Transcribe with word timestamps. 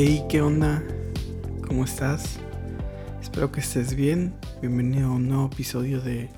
Hey, 0.00 0.24
¿qué 0.28 0.40
onda? 0.40 0.80
¿Cómo 1.66 1.84
estás? 1.84 2.38
Espero 3.20 3.50
que 3.50 3.58
estés 3.58 3.96
bien. 3.96 4.32
Bienvenido 4.60 5.08
a 5.08 5.14
un 5.14 5.26
nuevo 5.26 5.50
episodio 5.52 6.00
de 6.00 6.30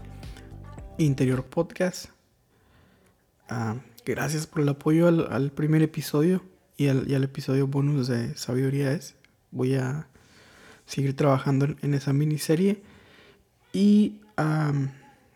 Interior 0.96 1.44
Podcast. 1.44 2.06
Ah, 3.50 3.76
gracias 4.06 4.46
por 4.46 4.62
el 4.62 4.68
apoyo 4.70 5.08
al, 5.08 5.52
primer 5.52 5.82
episodio 5.82 6.42
y 6.78 6.88
al, 6.88 7.22
episodio 7.22 7.66
bonus 7.66 8.08
de 8.08 8.34
Sabiduría 8.34 8.92
es. 8.92 9.14
Voy 9.50 9.74
a 9.74 10.06
seguir 10.86 11.14
trabajando 11.14 11.66
en, 11.82 11.92
esa 11.92 12.14
miniserie. 12.14 12.82
Y 13.74 14.20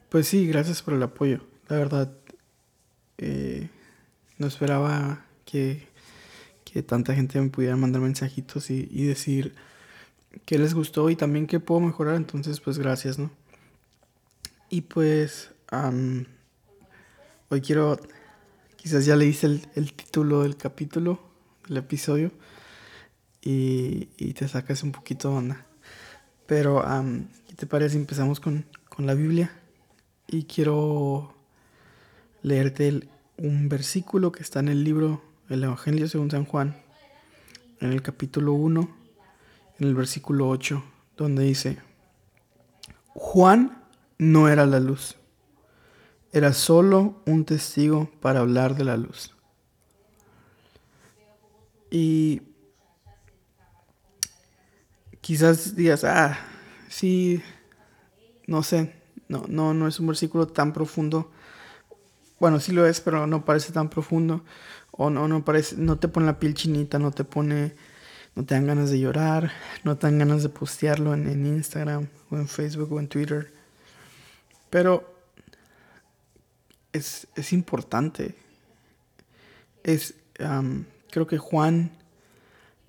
pues 0.08 0.28
sí, 0.28 0.46
gracias 0.46 0.80
por 0.80 0.94
el 0.94 1.02
apoyo. 1.02 1.40
La 1.68 1.76
verdad, 1.76 2.10
eh, 3.18 3.68
no 4.38 4.46
esperaba 4.46 5.26
que 5.44 5.92
que 6.74 6.82
tanta 6.82 7.14
gente 7.14 7.40
me 7.40 7.50
pudiera 7.50 7.76
mandar 7.76 8.02
mensajitos 8.02 8.68
y, 8.68 9.06
decir 9.06 9.54
que 10.44 10.58
les 10.58 10.74
gustó 10.74 11.08
y 11.08 11.14
también 11.14 11.46
que 11.46 11.60
puedo 11.60 11.80
mejorar. 11.80 12.16
Entonces, 12.16 12.58
pues 12.58 12.78
gracias, 12.78 13.16
¿no? 13.16 13.30
Y 14.70 14.80
pues, 14.80 15.52
hoy 17.48 17.60
quiero, 17.60 18.00
quizás 18.74 19.06
ya 19.06 19.14
leíste 19.14 19.46
el, 19.46 19.68
el, 19.76 19.92
título 19.92 20.42
del 20.42 20.56
capítulo, 20.56 21.20
del 21.68 21.76
episodio, 21.76 22.32
y, 23.40 24.06
te 24.32 24.48
sacas 24.48 24.82
un 24.82 24.90
poquito 24.90 25.30
de 25.30 25.36
onda. 25.36 25.66
Pero, 26.46 26.82
¿qué 27.46 27.54
te 27.54 27.68
parece 27.68 27.96
empezamos 27.96 28.40
con, 28.40 28.64
con 28.88 29.06
la 29.06 29.14
Biblia? 29.14 29.52
Y 30.26 30.42
quiero 30.42 31.36
leerte 32.42 33.08
un 33.36 33.68
versículo 33.68 34.32
que 34.32 34.42
está 34.42 34.58
en 34.58 34.70
el 34.70 34.82
libro 34.82 35.33
el 35.48 35.64
Evangelio 35.64 36.08
según 36.08 36.30
San 36.30 36.44
Juan, 36.44 36.76
en 37.80 37.92
el 37.92 38.02
capítulo 38.02 38.54
1, 38.54 38.96
en 39.78 39.86
el 39.86 39.94
versículo 39.94 40.48
8, 40.48 40.82
donde 41.16 41.44
dice, 41.44 41.78
Juan 43.08 43.82
no 44.18 44.48
era 44.48 44.66
la 44.66 44.80
luz, 44.80 45.16
era 46.32 46.52
solo 46.52 47.20
un 47.26 47.44
testigo 47.44 48.10
para 48.20 48.40
hablar 48.40 48.74
de 48.74 48.84
la 48.84 48.96
luz. 48.96 49.34
Y 51.90 52.42
quizás 55.20 55.76
digas, 55.76 56.04
ah, 56.04 56.38
sí, 56.88 57.42
no 58.46 58.62
sé, 58.62 58.94
no, 59.28 59.44
no, 59.48 59.74
no 59.74 59.86
es 59.86 60.00
un 60.00 60.08
versículo 60.08 60.48
tan 60.48 60.72
profundo. 60.72 61.30
Bueno, 62.40 62.58
sí 62.60 62.72
lo 62.72 62.86
es, 62.86 63.00
pero 63.00 63.26
no 63.26 63.44
parece 63.44 63.72
tan 63.72 63.88
profundo. 63.88 64.44
O 64.96 65.10
no, 65.10 65.26
no 65.26 65.44
parece, 65.44 65.76
no 65.76 65.98
te 65.98 66.06
pone 66.06 66.26
la 66.26 66.38
piel 66.38 66.54
chinita, 66.54 67.00
no 67.00 67.10
te 67.10 67.24
pone, 67.24 67.74
no 68.36 68.44
te 68.44 68.54
dan 68.54 68.66
ganas 68.66 68.90
de 68.90 69.00
llorar, 69.00 69.50
no 69.82 69.96
te 69.96 70.06
dan 70.06 70.18
ganas 70.18 70.44
de 70.44 70.50
postearlo 70.50 71.14
en, 71.14 71.46
Instagram 71.46 72.06
o 72.30 72.36
en 72.36 72.46
Facebook 72.46 72.92
o 72.92 73.00
en 73.00 73.08
Twitter. 73.08 73.52
Pero 74.70 75.12
es, 76.92 77.26
importante. 77.52 78.36
Es, 79.82 80.14
creo 81.10 81.26
que 81.26 81.38
Juan 81.38 81.90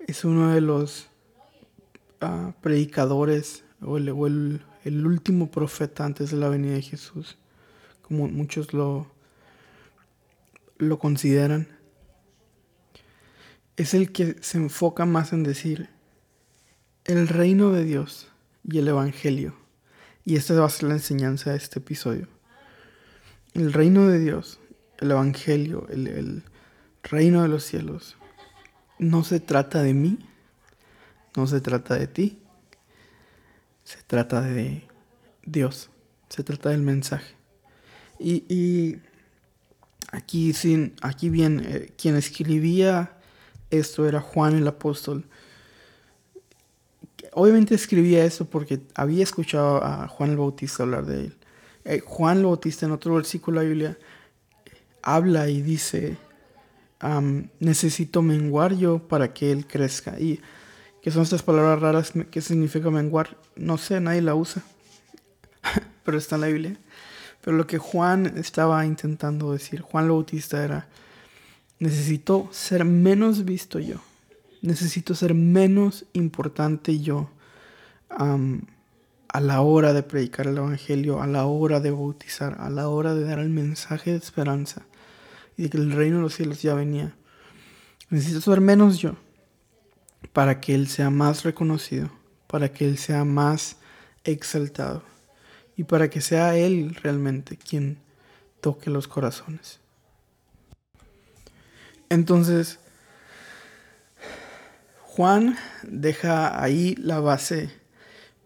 es 0.06 0.24
uno 0.24 0.54
de 0.54 0.60
los 0.60 1.08
ah, 2.20 2.52
predicadores 2.60 3.64
o, 3.82 3.96
el, 3.96 4.62
el 4.84 5.06
último 5.06 5.50
profeta 5.50 6.04
antes 6.04 6.30
de 6.30 6.36
la 6.36 6.48
venida 6.48 6.74
de 6.74 6.82
Jesús, 6.82 7.36
como 8.02 8.28
muchos 8.28 8.72
lo, 8.72 9.08
lo 10.78 11.00
consideran 11.00 11.75
es 13.76 13.94
el 13.94 14.12
que 14.12 14.36
se 14.40 14.58
enfoca 14.58 15.04
más 15.04 15.32
en 15.32 15.42
decir 15.42 15.88
el 17.04 17.28
reino 17.28 17.72
de 17.72 17.84
Dios 17.84 18.28
y 18.64 18.78
el 18.78 18.88
Evangelio. 18.88 19.54
Y 20.24 20.36
esta 20.36 20.54
va 20.54 20.66
a 20.66 20.70
ser 20.70 20.88
la 20.88 20.94
enseñanza 20.94 21.50
de 21.50 21.58
este 21.58 21.78
episodio. 21.78 22.26
El 23.54 23.72
reino 23.72 24.08
de 24.08 24.18
Dios, 24.18 24.58
el 24.98 25.10
Evangelio, 25.10 25.86
el, 25.88 26.42
reino 27.02 27.42
de 27.42 27.48
los 27.48 27.64
cielos, 27.64 28.16
no 28.98 29.22
se 29.22 29.38
trata 29.38 29.82
de 29.82 29.94
mí, 29.94 30.18
no 31.36 31.46
se 31.46 31.60
trata 31.60 31.94
de 31.94 32.08
ti, 32.08 32.40
se 33.84 34.02
trata 34.02 34.40
de 34.40 34.82
Dios, 35.44 35.90
se 36.28 36.42
trata 36.42 36.70
del 36.70 36.82
mensaje. 36.82 37.36
Y, 38.18 38.96
aquí, 40.10 40.52
sin, 40.52 40.94
aquí 41.02 41.28
bien, 41.28 41.62
eh, 41.64 41.92
quien 41.96 42.16
escribía 42.16 43.15
esto 43.70 44.06
era 44.06 44.20
Juan 44.20 44.56
el 44.56 44.68
apóstol. 44.68 45.24
Obviamente 47.32 47.74
escribía 47.74 48.24
eso 48.24 48.46
porque 48.46 48.80
había 48.94 49.22
escuchado 49.22 49.82
a 49.84 50.08
Juan 50.08 50.30
el 50.30 50.36
Bautista 50.38 50.82
hablar 50.82 51.06
de 51.06 51.26
él. 51.26 51.36
Eh, 51.84 52.02
Juan 52.04 52.38
el 52.38 52.44
Bautista 52.44 52.86
en 52.86 52.92
otro 52.92 53.14
versículo 53.14 53.60
de 53.60 53.66
la 53.66 53.68
Biblia 53.68 53.98
habla 55.02 55.48
y 55.48 55.62
dice, 55.62 56.16
necesito 57.60 58.22
menguar 58.22 58.74
yo 58.74 58.98
para 58.98 59.32
que 59.32 59.52
él 59.52 59.66
crezca. 59.66 60.18
Y 60.18 60.40
que 61.00 61.10
son 61.10 61.22
estas 61.22 61.42
palabras 61.42 61.80
raras, 61.80 62.12
¿qué 62.30 62.40
significa 62.40 62.90
menguar? 62.90 63.36
No 63.54 63.78
sé, 63.78 64.00
nadie 64.00 64.22
la 64.22 64.34
usa, 64.34 64.62
pero 66.04 66.18
está 66.18 66.34
en 66.34 66.40
la 66.40 66.46
Biblia. 66.48 66.76
Pero 67.40 67.56
lo 67.56 67.66
que 67.66 67.78
Juan 67.78 68.32
estaba 68.36 68.84
intentando 68.84 69.52
decir, 69.52 69.80
Juan 69.80 70.06
el 70.06 70.10
Bautista 70.10 70.64
era, 70.64 70.88
Necesito 71.78 72.48
ser 72.52 72.84
menos 72.84 73.44
visto 73.44 73.78
yo. 73.78 73.96
Necesito 74.62 75.14
ser 75.14 75.34
menos 75.34 76.06
importante 76.12 76.98
yo 76.98 77.30
a 78.08 79.40
la 79.40 79.60
hora 79.60 79.92
de 79.92 80.02
predicar 80.02 80.46
el 80.46 80.56
Evangelio, 80.56 81.20
a 81.20 81.26
la 81.26 81.44
hora 81.46 81.80
de 81.80 81.90
bautizar, 81.90 82.56
a 82.60 82.70
la 82.70 82.88
hora 82.88 83.14
de 83.14 83.24
dar 83.24 83.38
el 83.38 83.50
mensaje 83.50 84.12
de 84.12 84.16
esperanza 84.16 84.86
y 85.56 85.64
de 85.64 85.70
que 85.70 85.76
el 85.76 85.92
reino 85.92 86.16
de 86.16 86.22
los 86.22 86.34
cielos 86.34 86.62
ya 86.62 86.74
venía. 86.74 87.14
Necesito 88.08 88.40
ser 88.40 88.60
menos 88.60 88.98
yo 88.98 89.16
para 90.32 90.60
que 90.60 90.74
Él 90.74 90.88
sea 90.88 91.10
más 91.10 91.44
reconocido, 91.44 92.10
para 92.46 92.72
que 92.72 92.86
Él 92.86 92.96
sea 92.96 93.24
más 93.24 93.76
exaltado 94.24 95.02
y 95.76 95.84
para 95.84 96.08
que 96.08 96.20
sea 96.20 96.56
Él 96.56 96.96
realmente 97.02 97.56
quien 97.56 97.98
toque 98.60 98.88
los 98.88 99.08
corazones. 99.08 99.80
Entonces, 102.08 102.78
Juan 105.02 105.56
deja 105.82 106.62
ahí 106.62 106.94
la 106.96 107.20
base, 107.20 107.70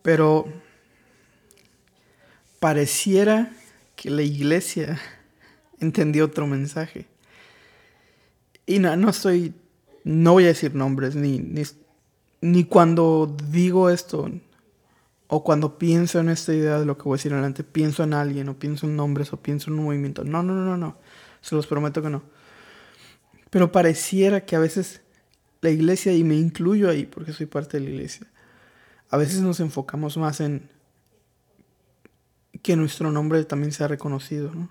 pero 0.03 0.47
pareciera 2.61 3.51
que 3.97 4.11
la 4.11 4.23
iglesia 4.23 5.01
entendió 5.81 6.27
otro 6.27 6.47
mensaje. 6.47 7.07
Y 8.67 8.79
no, 8.79 8.97
no 8.97 9.11
estoy, 9.11 9.53
no 10.05 10.35
voy 10.35 10.45
a 10.45 10.49
decir 10.49 10.75
nombres, 10.75 11.17
ni, 11.17 11.41
ni, 11.41 11.63
ni 12.41 12.65
cuando 12.65 13.37
digo 13.51 13.91
esto, 13.91 14.31
o 15.27 15.45
cuando 15.45 15.79
pienso 15.79 16.21
en 16.21 16.29
esta 16.29 16.55
idea 16.55 16.79
de 16.79 16.87
lo 16.87 16.97
que 16.97 17.05
voy 17.05 17.15
a 17.15 17.19
decir 17.19 17.33
adelante, 17.33 17.65
pienso 17.65 18.05
en 18.05 18.15
alguien, 18.15 18.49
o 18.49 18.59
pienso 18.59 18.87
en 18.87 18.97
nombres, 18.97 19.33
o 19.33 19.37
pienso 19.37 19.71
en 19.71 19.79
un 19.79 19.87
movimiento. 19.87 20.25
No, 20.25 20.43
no, 20.43 20.55
no, 20.55 20.77
no, 20.77 20.97
se 21.41 21.55
los 21.55 21.67
prometo 21.67 22.01
que 22.01 22.11
no. 22.11 22.23
Pero 23.51 23.73
pareciera 23.73 24.45
que 24.45 24.57
a 24.57 24.61
veces 24.61 25.03
la 25.61 25.71
iglesia, 25.71 26.13
y 26.13 26.25
me 26.25 26.37
incluyo 26.37 26.89
ahí 26.89 27.05
porque 27.05 27.33
soy 27.33 27.47
parte 27.47 27.79
de 27.79 27.85
la 27.85 27.91
iglesia, 27.91 28.27
a 29.11 29.17
veces 29.17 29.41
nos 29.41 29.61
enfocamos 29.61 30.17
más 30.17 30.41
en 30.41 30.69
que 32.63 32.77
nuestro 32.77 33.11
nombre 33.11 33.45
también 33.45 33.73
sea 33.73 33.89
reconocido, 33.89 34.55
¿no? 34.55 34.69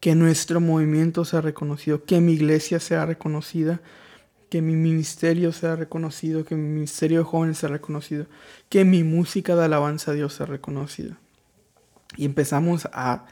que 0.00 0.14
nuestro 0.14 0.60
movimiento 0.60 1.24
sea 1.24 1.40
reconocido, 1.40 2.04
que 2.04 2.20
mi 2.20 2.34
iglesia 2.34 2.78
sea 2.78 3.04
reconocida, 3.04 3.80
que 4.48 4.62
mi 4.62 4.74
ministerio 4.74 5.52
sea 5.52 5.76
reconocido, 5.76 6.44
que 6.44 6.54
mi 6.54 6.68
ministerio 6.68 7.18
de 7.18 7.24
jóvenes 7.24 7.58
sea 7.58 7.68
reconocido, 7.68 8.26
que 8.68 8.84
mi 8.84 9.02
música 9.02 9.56
de 9.56 9.64
alabanza 9.64 10.12
a 10.12 10.14
Dios 10.14 10.34
sea 10.34 10.46
reconocida. 10.46 11.18
Y 12.16 12.24
empezamos 12.24 12.88
a 12.92 13.26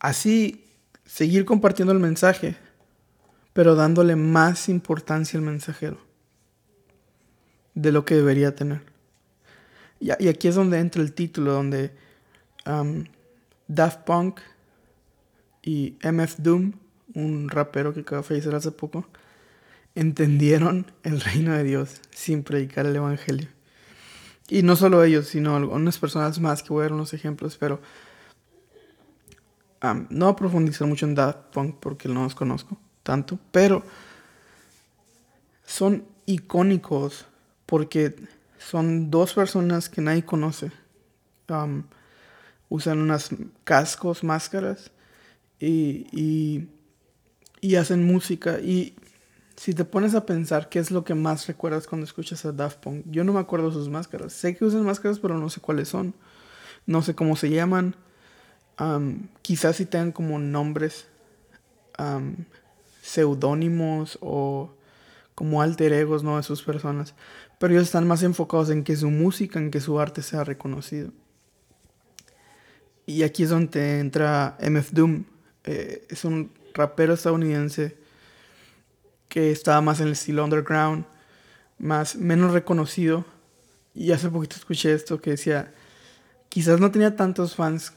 así 0.00 0.64
seguir 1.04 1.44
compartiendo 1.44 1.92
el 1.92 2.00
mensaje, 2.00 2.56
pero 3.52 3.74
dándole 3.74 4.16
más 4.16 4.68
importancia 4.68 5.38
al 5.38 5.44
mensajero 5.44 5.98
de 7.74 7.92
lo 7.92 8.04
que 8.04 8.14
debería 8.14 8.54
tener. 8.54 8.82
Y, 10.00 10.10
aquí 10.10 10.48
es 10.48 10.54
donde 10.54 10.78
entra 10.78 11.00
el 11.00 11.12
título, 11.12 11.52
donde 11.52 11.94
um, 12.66 13.04
Daft 13.68 14.00
Punk 14.00 14.40
y 15.62 15.96
MF 16.02 16.36
Doom, 16.38 16.72
un 17.14 17.48
rapero 17.48 17.94
que 17.94 18.00
acaba 18.00 18.22
de 18.22 18.28
fallecer 18.28 18.54
hace 18.54 18.72
poco, 18.72 19.06
entendieron 19.94 20.90
el 21.02 21.20
reino 21.20 21.52
de 21.52 21.62
Dios 21.62 22.00
sin 22.10 22.42
predicar 22.42 22.86
el 22.86 22.96
Evangelio. 22.96 23.48
Y 24.48 24.62
no 24.62 24.74
solo 24.74 25.04
ellos, 25.04 25.28
sino 25.28 25.54
algunas 25.54 25.98
personas 25.98 26.40
más 26.40 26.62
que 26.62 26.70
voy 26.70 26.80
a 26.80 26.84
dar 26.84 26.94
unos 26.94 27.14
ejemplos, 27.14 27.56
pero 27.56 27.80
um, 29.84 30.06
no 30.10 30.34
profundizar 30.34 30.88
mucho 30.88 31.06
en 31.06 31.14
Daft 31.14 31.52
Punk 31.52 31.76
porque 31.78 32.08
no 32.08 32.24
los 32.24 32.34
conozco 32.34 32.76
tanto, 33.02 33.38
pero 33.50 33.82
son 35.64 36.04
icónicos 36.26 37.26
porque 37.66 38.14
son 38.58 39.10
dos 39.10 39.34
personas 39.34 39.88
que 39.88 40.00
nadie 40.00 40.24
conoce. 40.24 40.70
Usan 42.68 42.98
unas 42.98 43.30
cascos, 43.64 44.24
máscaras 44.24 44.90
y, 45.60 46.68
y, 47.60 47.74
hacen 47.76 48.04
música. 48.04 48.58
Y 48.60 48.94
si 49.56 49.74
te 49.74 49.84
pones 49.84 50.14
a 50.14 50.24
pensar 50.24 50.68
qué 50.68 50.78
es 50.78 50.90
lo 50.90 51.04
que 51.04 51.14
más 51.14 51.46
recuerdas 51.46 51.86
cuando 51.86 52.04
escuchas 52.04 52.44
a 52.46 52.52
Daft 52.52 52.78
Punk, 52.78 53.04
yo 53.06 53.24
no 53.24 53.32
me 53.34 53.40
acuerdo 53.40 53.70
sus 53.70 53.88
máscaras. 53.88 54.32
Sé 54.32 54.56
que 54.56 54.64
usan 54.64 54.84
máscaras, 54.84 55.18
pero 55.18 55.36
no 55.36 55.50
sé 55.50 55.60
cuáles 55.60 55.88
son. 55.88 56.14
No 56.86 57.02
sé 57.02 57.14
cómo 57.14 57.36
se 57.36 57.50
llaman. 57.50 57.94
Quizás 59.42 59.76
si 59.76 59.86
tengan 59.86 60.12
como 60.12 60.38
nombres 60.38 61.06
seudónimos 63.02 64.16
o 64.22 64.70
como 65.34 65.60
alter 65.60 65.92
egos 65.92 66.22
¿no? 66.22 66.36
de 66.38 66.42
sus 66.42 66.62
personas. 66.62 67.14
Pero 67.58 67.74
ellos 67.74 67.84
están 67.84 68.06
más 68.06 68.22
enfocados 68.22 68.70
en 68.70 68.84
que 68.84 68.96
su 68.96 69.10
música, 69.10 69.58
en 69.58 69.70
que 69.70 69.80
su 69.80 70.00
arte 70.00 70.22
sea 70.22 70.44
reconocido. 70.44 71.10
Y 73.04 73.24
aquí 73.24 73.42
es 73.42 73.50
donde 73.50 74.00
entra 74.00 74.56
MF 74.60 74.92
Doom. 74.92 75.24
Eh, 75.64 76.06
es 76.08 76.24
un 76.24 76.52
rapero 76.74 77.14
estadounidense 77.14 77.96
que 79.28 79.50
estaba 79.50 79.80
más 79.80 80.00
en 80.00 80.06
el 80.06 80.12
estilo 80.12 80.44
underground, 80.44 81.04
más 81.78 82.16
menos 82.16 82.52
reconocido. 82.52 83.24
Y 83.94 84.12
hace 84.12 84.30
poquito 84.30 84.56
escuché 84.56 84.92
esto 84.92 85.20
que 85.20 85.30
decía, 85.30 85.74
quizás 86.48 86.80
no 86.80 86.90
tenía 86.90 87.16
tantos 87.16 87.56
fans 87.56 87.92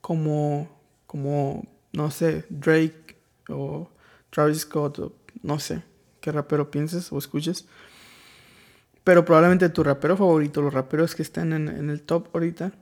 como, 0.00 0.68
como 1.06 1.66
no 1.92 2.10
sé, 2.10 2.44
Drake 2.50 3.05
o 3.48 3.90
Travis 4.30 4.60
Scott 4.60 4.98
o 4.98 5.12
no 5.42 5.58
sé 5.58 5.82
qué 6.20 6.32
rapero 6.32 6.70
pienses 6.70 7.12
o 7.12 7.18
escuches. 7.18 7.66
Pero 9.04 9.24
probablemente 9.24 9.68
tu 9.68 9.84
rapero 9.84 10.16
favorito, 10.16 10.60
los 10.60 10.74
raperos 10.74 11.14
que 11.14 11.22
están 11.22 11.52
en, 11.52 11.68
en 11.68 11.90
el 11.90 12.02
top 12.02 12.28
ahorita, 12.34 12.72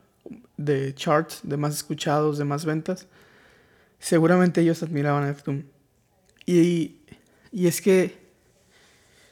de 0.56 0.94
charts, 0.94 1.40
de 1.42 1.56
más 1.56 1.74
escuchados, 1.74 2.38
de 2.38 2.44
más 2.44 2.64
ventas, 2.64 3.06
seguramente 3.98 4.60
ellos 4.60 4.82
admiraban 4.82 5.24
a 5.24 5.30
F-Doom. 5.30 5.64
Y, 6.46 6.96
y, 7.52 7.66
es 7.66 7.80
que, 7.80 8.18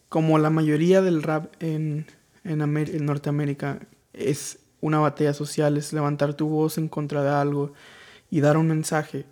como 0.09 0.39
la 0.39 0.51
mayoría 0.51 1.03
del 1.03 1.23
rap 1.23 1.53
en, 1.61 2.07
en, 2.45 3.07
Norteamérica 3.07 3.81
es 4.13 4.59
una 4.81 4.99
batalla 4.99 5.35
social, 5.35 5.77
es 5.77 5.93
levantar 5.93 6.35
tu 6.35 6.49
voz 6.49 6.79
en 6.79 6.89
contra 6.89 7.23
de 7.23 7.31
algo 7.31 7.73
y 8.31 8.41
dar 8.41 8.57
un 8.57 8.69
mensaje 8.69 9.27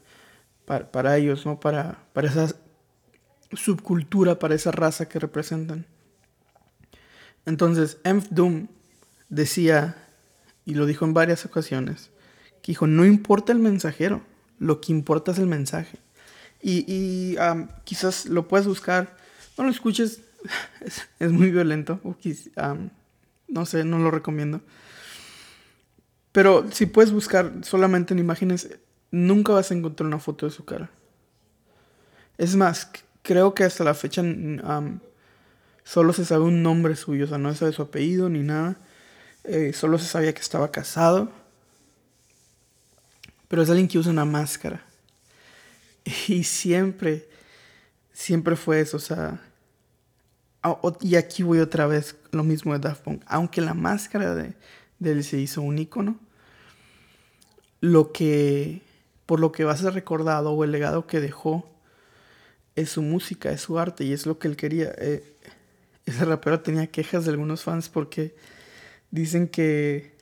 para, 0.92 1.16
ellos, 1.16 1.44
¿no? 1.46 1.58
Para, 1.58 1.98
para 2.12 2.28
esa 2.28 2.54
subcultura, 3.52 4.38
para 4.38 4.54
esa 4.54 4.70
raza 4.70 5.08
que 5.08 5.18
representan. 5.18 5.86
Entonces, 7.44 7.98
F 8.04 8.28
Doom 8.30 8.68
decía 9.28 9.96
y 10.64 10.74
lo 10.74 10.86
dijo 10.86 11.04
en 11.04 11.14
varias 11.14 11.44
ocasiones, 11.44 12.10
que 12.62 12.72
dijo, 12.72 12.86
no 12.86 13.04
importa 13.04 13.50
el 13.50 13.58
mensajero, 13.58 14.22
lo 14.60 14.80
que 14.80 14.92
importa 14.92 15.32
es 15.32 15.38
el 15.38 15.46
mensaje. 15.46 15.98
Y, 16.62 17.36
quizás 17.84 18.26
lo 18.26 18.46
puedes 18.46 18.68
buscar, 18.68 19.16
no 19.58 19.64
lo 19.64 19.70
escuches, 19.70 20.22
es, 21.18 21.32
muy 21.32 21.50
violento, 21.50 22.00
o 22.04 22.16
no 23.48 23.66
sé, 23.66 23.82
no 23.82 23.98
lo 23.98 24.12
recomiendo. 24.12 24.60
Pero 26.30 26.70
si 26.70 26.86
puedes 26.86 27.10
buscar 27.10 27.52
solamente 27.62 28.14
en 28.14 28.20
imágenes, 28.20 28.68
nunca 29.10 29.52
vas 29.52 29.70
a 29.70 29.74
encontrar 29.74 30.06
una 30.06 30.18
foto 30.18 30.46
de 30.46 30.52
su 30.52 30.64
cara. 30.64 30.90
Es 32.38 32.56
más, 32.56 32.90
creo 33.22 33.54
que 33.54 33.64
hasta 33.64 33.84
la 33.84 33.94
fecha 33.94 34.22
solo 35.84 36.12
se 36.12 36.24
sabe 36.24 36.44
un 36.44 36.62
nombre 36.62 36.96
suyo, 36.96 37.24
o 37.24 37.28
sea, 37.28 37.38
no 37.38 37.52
se 37.52 37.58
sabe 37.58 37.72
su 37.72 37.82
apellido 37.82 38.28
ni 38.28 38.40
nada. 38.40 38.76
Eh, 39.44 39.72
solo 39.72 39.98
se 39.98 40.06
sabía 40.06 40.34
que 40.34 40.40
estaba 40.40 40.70
casado. 40.70 41.30
Pero 43.48 43.62
es 43.62 43.70
alguien 43.70 43.88
que 43.88 43.98
usa 43.98 44.12
una 44.12 44.24
máscara. 44.24 44.84
Y 46.28 46.44
siempre, 46.44 47.28
siempre 48.12 48.56
fue 48.56 48.80
eso. 48.80 48.96
O 48.96 49.00
sea, 49.00 49.40
y 51.00 51.16
aquí 51.16 51.42
voy 51.42 51.58
otra 51.58 51.86
vez, 51.86 52.16
lo 52.32 52.42
mismo 52.42 52.72
de 52.72 52.78
Daft 52.78 53.02
Punk. 53.02 53.22
Aunque 53.26 53.60
la 53.60 53.74
máscara 53.74 54.34
de, 54.34 54.54
de 54.98 55.12
él 55.12 55.24
se 55.24 55.38
hizo 55.38 55.62
un 55.62 55.78
icono, 55.78 56.18
lo 57.80 58.12
que, 58.12 58.82
por 59.30 59.38
lo 59.38 59.52
que 59.52 59.62
va 59.62 59.74
a 59.74 59.76
ser 59.76 59.94
recordado 59.94 60.50
o 60.50 60.64
el 60.64 60.72
legado 60.72 61.06
que 61.06 61.20
dejó 61.20 61.70
es 62.74 62.90
su 62.90 63.00
música, 63.00 63.52
es 63.52 63.60
su 63.60 63.78
arte 63.78 64.02
y 64.02 64.12
es 64.12 64.26
lo 64.26 64.40
que 64.40 64.48
él 64.48 64.56
quería. 64.56 64.92
Eh, 64.98 65.22
ese 66.04 66.24
rapero 66.24 66.58
tenía 66.58 66.88
quejas 66.88 67.26
de 67.26 67.30
algunos 67.30 67.62
fans 67.62 67.88
porque 67.88 68.34
Dicen 69.12 69.46
que 69.46 70.12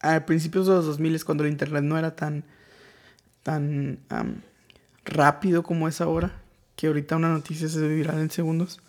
a 0.00 0.26
principios 0.26 0.66
de 0.66 0.74
los 0.74 0.86
2000 0.86 1.24
cuando 1.24 1.44
el 1.44 1.50
internet 1.50 1.84
no 1.84 1.96
era 1.96 2.16
tan 2.16 2.42
tan 3.44 4.00
rápido 5.04 5.62
como 5.62 5.86
es 5.86 6.00
ahora, 6.00 6.32
que 6.74 6.88
ahorita 6.88 7.14
una 7.14 7.28
noticia 7.28 7.68
se 7.68 7.86
viral 7.86 8.18
en 8.18 8.32
segundos. 8.32 8.80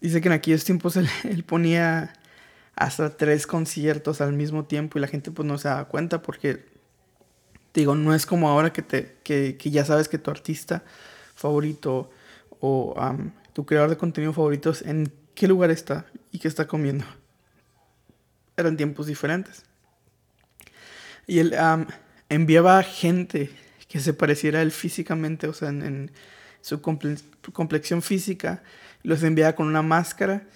Dice 0.00 0.20
que 0.20 0.28
en 0.28 0.34
aquellos 0.34 0.62
tiempos 0.62 0.96
él, 1.24 1.44
ponía 1.44 2.12
hasta 2.76 3.16
tres 3.16 3.48
conciertos 3.48 4.20
al 4.20 4.34
mismo 4.34 4.66
tiempo 4.66 4.98
y 4.98 5.00
la 5.00 5.08
gente 5.08 5.32
pues 5.32 5.46
no 5.48 5.58
se 5.58 5.66
daba 5.66 5.88
cuenta 5.88 6.22
porque 6.22 6.71
digo, 7.74 7.94
no 7.94 8.14
es 8.14 8.26
como 8.26 8.48
ahora 8.48 8.72
que, 8.72 8.82
te, 8.82 9.16
que, 9.24 9.56
que 9.56 9.70
ya 9.70 9.84
sabes 9.84 10.08
que 10.08 10.18
tu 10.18 10.30
artista 10.30 10.84
favorito 11.34 12.10
o 12.60 12.94
tu 13.52 13.66
creador 13.66 13.90
de 13.90 13.96
contenido 13.96 14.32
favorito 14.32 14.72
en 14.84 15.12
qué 15.34 15.48
lugar 15.48 15.70
está 15.70 16.06
y 16.30 16.38
qué 16.38 16.48
está 16.48 16.66
comiendo 16.66 17.04
eran 18.56 18.76
tiempos 18.76 19.06
diferentes. 19.06 19.64
Y 21.26 21.38
él 21.38 21.54
enviaba 22.28 22.82
gente 22.82 23.50
que 23.88 24.00
se 24.00 24.14
pareciera 24.14 24.60
a 24.60 24.62
él 24.62 24.72
físicamente, 24.72 25.46
o 25.46 25.52
sea, 25.52 25.68
en, 25.68 26.10
su 26.60 26.80
complexión 26.80 28.02
física, 28.02 28.62
los 29.02 29.22
enviaba 29.22 29.54
con 29.54 29.66
una 29.66 29.82
máscara 29.82 30.46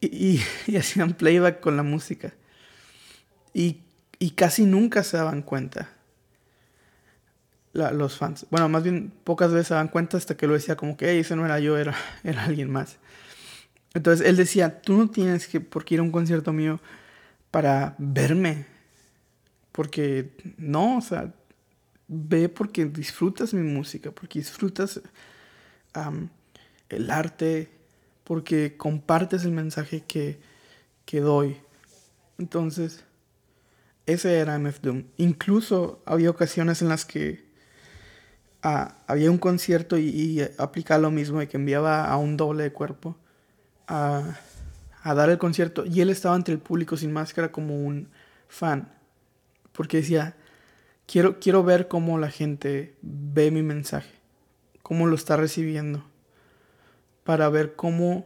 y, 0.00 0.40
hacían 0.76 1.14
playback 1.14 1.60
con 1.60 1.76
la 1.76 1.82
música. 1.82 2.34
Y, 3.52 3.80
casi 4.36 4.64
nunca 4.64 5.02
se 5.02 5.18
daban 5.18 5.42
cuenta 5.42 5.90
los 7.74 8.16
fans. 8.16 8.46
Bueno, 8.50 8.68
más 8.68 8.84
bien 8.84 9.12
pocas 9.24 9.52
veces 9.52 9.68
se 9.68 9.74
daban 9.74 9.88
cuenta 9.88 10.16
hasta 10.16 10.36
que 10.36 10.46
lo 10.46 10.54
decía 10.54 10.76
como 10.76 10.96
que, 10.96 11.10
hey, 11.10 11.18
ese 11.18 11.36
no 11.36 11.44
era 11.44 11.58
yo, 11.58 11.76
era, 11.76 11.94
era 12.24 12.44
alguien 12.44 12.70
más. 12.70 12.96
Entonces 13.94 14.26
él 14.26 14.36
decía, 14.36 14.80
tú 14.80 14.96
no 14.96 15.10
tienes 15.10 15.46
que, 15.46 15.60
porque 15.60 15.94
ir 15.94 16.00
a 16.00 16.04
un 16.04 16.12
concierto 16.12 16.52
mío 16.52 16.80
para 17.50 17.94
verme. 17.98 18.66
Porque 19.72 20.36
no, 20.56 20.98
o 20.98 21.00
sea, 21.00 21.32
ve 22.06 22.48
porque 22.48 22.86
disfrutas 22.86 23.54
mi 23.54 23.62
música, 23.62 24.12
porque 24.12 24.38
disfrutas 24.38 25.00
el 26.88 27.10
arte, 27.10 27.70
porque 28.24 28.76
compartes 28.76 29.44
el 29.44 29.52
mensaje 29.52 30.04
que, 30.06 30.38
que 31.04 31.20
doy. 31.20 31.56
Entonces, 32.38 33.04
ese 34.06 34.38
era 34.38 34.58
MF 34.58 34.80
Doom. 34.80 35.04
Incluso 35.16 36.02
había 36.04 36.30
ocasiones 36.30 36.82
en 36.82 36.88
las 36.88 37.04
que 37.04 37.44
había 38.64 39.30
un 39.30 39.36
concierto 39.38 39.98
y, 39.98 40.08
y 40.08 40.40
aplicaba 40.58 40.98
lo 40.98 41.10
mismo, 41.10 41.40
de 41.40 41.48
que 41.48 41.58
enviaba 41.58 42.06
a 42.06 42.16
un 42.16 42.36
doble 42.36 42.62
de 42.62 42.72
cuerpo 42.72 43.16
a, 43.86 44.38
dar 45.04 45.28
el 45.28 45.38
concierto 45.38 45.84
y 45.84 46.00
él 46.00 46.08
estaba 46.08 46.34
entre 46.34 46.54
el 46.54 46.60
público 46.60 46.96
sin 46.96 47.12
máscara 47.12 47.52
como 47.52 47.76
un 47.76 48.08
fan. 48.48 48.90
Porque 49.72 49.98
decía, 49.98 50.34
quiero, 51.06 51.40
quiero 51.40 51.62
ver 51.62 51.88
cómo 51.88 52.18
la 52.18 52.30
gente 52.30 52.94
ve 53.02 53.50
mi 53.50 53.62
mensaje, 53.62 54.14
cómo 54.82 55.06
lo 55.06 55.14
está 55.14 55.36
recibiendo, 55.36 56.04
para 57.24 57.48
ver 57.48 57.74
cómo 57.74 58.24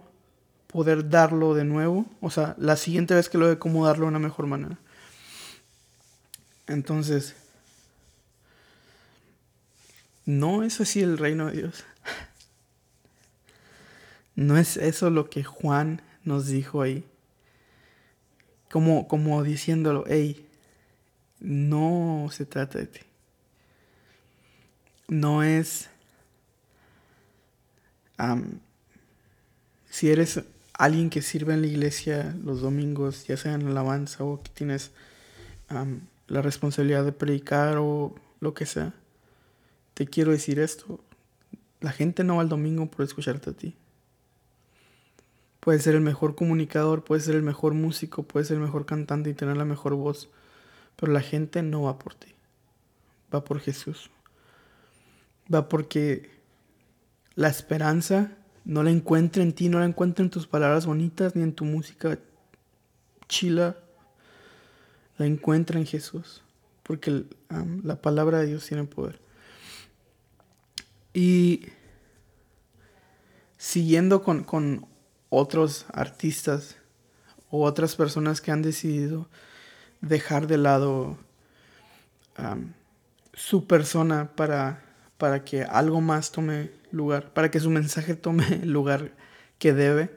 poder 0.69 1.09
darlo 1.09 1.55
de 1.55 1.65
nuevo. 1.65 2.07
O 2.21 2.31
sea, 2.31 2.55
la 2.59 2.77
siguiente 2.77 3.15
vez 3.15 3.29
que 3.29 3.39
lo 3.39 3.49
ve, 3.49 3.59
cómo 3.59 3.87
darlo 3.87 4.05
de 4.05 4.11
una 4.11 4.19
mejor 4.19 4.47
manera. 4.47 4.79
Entonces, 6.69 7.35
no 10.29 10.63
es 10.63 10.79
así 10.79 11.01
el 11.01 11.17
reino 11.17 11.47
de 11.47 11.57
Dios. 11.57 11.85
¿No 14.37 14.59
es 14.59 14.77
eso 14.77 15.09
lo 15.09 15.31
que 15.31 15.43
Juan 15.43 16.03
nos 16.23 16.49
dijo 16.49 16.83
ahí? 16.83 17.03
Como, 18.71 19.09
como 19.09 19.43
diciéndolo, 19.43 20.05
hey, 20.07 20.47
no 21.41 22.29
se 22.31 22.45
trata 22.45 22.79
de 22.79 22.89
ti. 22.89 23.01
No 25.09 25.43
es... 25.43 25.89
si 29.89 30.11
eres 30.11 30.43
alguien 30.75 31.09
que 31.09 31.23
sirve 31.23 31.55
en 31.55 31.63
la 31.63 31.69
iglesia 31.69 32.37
los 32.45 32.61
domingos, 32.61 33.27
ya 33.27 33.39
sea 33.39 33.55
en 33.55 33.67
alabanza 33.67 34.25
o 34.25 34.43
que 34.43 34.51
tienes 34.51 34.91
la 36.27 36.43
responsabilidad 36.43 37.07
de 37.07 37.13
predicar 37.13 37.79
o 37.79 38.15
lo 38.41 38.53
que 38.53 38.67
sea, 38.67 38.93
te 39.99 40.07
quiero 40.07 40.31
decir 40.31 40.61
esto. 40.61 41.01
La 41.81 41.91
gente 41.91 42.23
no 42.23 42.37
va 42.37 42.43
al 42.43 42.49
domingo 42.49 42.87
por 42.87 43.05
escucharte 43.05 43.51
a 43.51 43.53
ti 43.53 43.75
Puedes 45.59 45.83
ser 45.83 45.97
el 45.97 46.03
mejor 46.03 46.37
comunicador, 46.37 47.03
puedes 47.03 47.25
ser 47.25 47.35
el 47.35 47.43
mejor 47.43 47.75
músico, 47.75 48.23
puedes 48.23 48.47
ser 48.47 48.59
el 48.59 48.63
mejor 48.63 48.87
cantante 48.87 49.31
y 49.31 49.35
tener 49.35 49.57
la 49.57 49.65
mejor 49.65 49.97
voz. 49.97 50.29
Pero 50.95 51.11
la 51.11 51.21
gente 51.21 51.65
no 51.65 51.83
va 51.83 51.99
por 51.99 52.15
ti. 52.15 52.33
Va 53.35 53.43
por 53.43 53.59
Jesús. 53.59 54.09
Va 55.53 55.69
porque 55.69 56.31
la 57.35 57.49
esperanza 57.49 58.37
no 58.65 58.85
la 58.85 58.93
encuentra 58.93 59.43
en 59.43 59.53
ti, 59.53 59.69
no 59.69 59.81
la 59.81 59.87
encuentra 59.87 60.25
en 60.25 60.31
tus 60.31 60.47
palabras 60.47 60.87
bonitas 60.87 61.35
ni 61.35 61.43
en 61.43 61.53
tu 61.53 61.65
música 61.65 62.21
chila. 63.27 63.77
La 65.17 65.27
encuentra 65.27 65.77
en 65.77 65.87
Jesús. 65.87 66.45
Porque 66.85 67.25
la 67.83 68.01
palabra 68.01 68.39
de 68.39 68.47
Dios 68.47 68.65
tiene 68.65 68.85
poder. 68.85 69.27
Y 71.19 71.67
siguiendo 73.57 74.23
con, 74.23 74.45
con 74.45 74.87
otros 75.31 75.85
artistas 75.93 76.77
o 77.51 77.65
otras 77.65 77.97
personas 77.97 78.41
que 78.41 78.53
han 78.53 78.63
decidido 78.63 79.29
dejar 80.01 80.47
de 80.47 80.59
lado 80.59 81.19
su 83.35 83.67
persona 83.67 84.31
para, 84.37 84.85
para 85.17 85.45
que 85.45 85.65
algo 85.65 86.01
más 86.01 86.31
tome 86.31 86.71
lugar, 86.93 87.33
para 87.33 87.51
que 87.51 87.59
su 87.59 87.71
mensaje 87.71 88.15
tome 88.15 88.47
el 88.63 88.71
lugar 88.73 89.11
que 89.59 89.73
debe. 89.73 90.11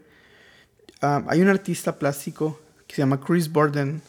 hay 1.01 1.41
un 1.41 1.47
artista 1.47 1.97
plástico 1.97 2.61
que 2.85 2.93
se 2.93 3.01
llama 3.01 3.19
Chris 3.19 3.51
Borden. 3.51 4.03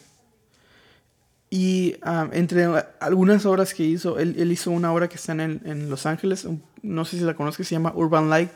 Y 1.55 1.97
entre 2.31 2.65
algunas 2.99 3.45
obras 3.45 3.75
que 3.75 3.83
hizo, 3.83 4.17
él, 4.17 4.51
hizo 4.51 4.71
una 4.71 4.91
obra 4.91 5.07
que 5.07 5.17
está 5.17 5.33
en, 5.33 5.61
en, 5.65 5.87
Los 5.87 6.07
Ángeles, 6.07 6.47
no 6.81 7.05
sé 7.05 7.19
si 7.19 7.23
la 7.23 7.35
que 7.35 7.63
se 7.63 7.75
llama 7.75 7.93
Urban 7.95 8.27
Light. 8.27 8.49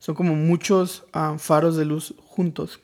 Son 0.00 0.16
como 0.16 0.34
muchos 0.34 1.04
faros 1.38 1.76
de 1.76 1.84
luz 1.84 2.12
juntos. 2.26 2.80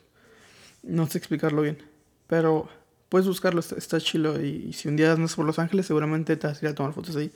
No 0.83 1.05
sé 1.05 1.17
explicarlo 1.17 1.63
bien, 1.63 1.79
pero 2.27 2.69
puedes 3.09 3.27
buscarlo, 3.27 3.59
está, 3.59 3.99
chilo. 3.99 4.41
Y, 4.41 4.71
si 4.71 4.87
un 4.87 4.95
día 4.95 5.11
andas 5.11 5.35
por 5.35 5.45
Los 5.45 5.59
Ángeles, 5.59 5.85
seguramente 5.85 6.37
te 6.37 6.47
vas 6.47 6.63
a 6.63 6.65
ir 6.65 6.71
a 6.71 6.75
tomar 6.75 6.93
fotos 6.93 7.17
ahí. 7.17 7.29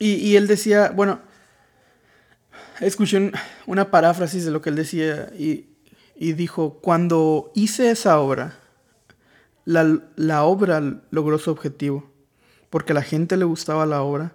Y, 0.00 0.34
él 0.34 0.48
decía, 0.48 0.90
bueno, 0.90 1.20
escuché 2.80 3.30
una 3.66 3.92
paráfrasis 3.92 4.44
de 4.44 4.50
lo 4.50 4.60
que 4.60 4.70
él 4.70 4.76
decía 4.76 5.30
y, 5.38 5.68
dijo, 6.16 6.80
cuando 6.82 7.52
hice 7.54 7.92
esa 7.92 8.18
obra, 8.18 8.58
la, 9.66 10.44
obra 10.44 11.02
logró 11.10 11.38
su 11.38 11.50
objetivo, 11.50 12.08
porque 12.70 12.92
a 12.92 12.94
la 12.94 13.02
gente 13.02 13.36
le 13.36 13.44
gustaba 13.44 13.84
la 13.84 14.02
obra, 14.02 14.32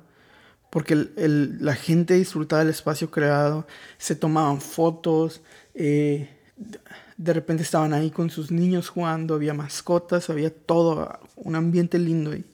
porque 0.70 0.96
la 1.16 1.76
gente 1.76 2.14
disfrutaba 2.14 2.62
del 2.62 2.70
espacio 2.70 3.10
creado, 3.10 3.66
se 3.98 4.16
tomaban 4.16 4.62
fotos, 4.62 5.42
eh, 5.74 6.30
de 7.18 7.34
repente 7.34 7.64
estaban 7.64 7.94
ahí 7.94 8.12
con 8.12 8.30
sus 8.30 8.52
niños 8.52 8.90
jugando, 8.90 9.36
había 9.36 9.54
mascotas, 9.54 10.30
había 10.30 10.54
todo, 10.54 11.20
un 11.36 11.56
ambiente 11.56 11.98
lindo. 11.98 12.36
Y, 12.36 12.46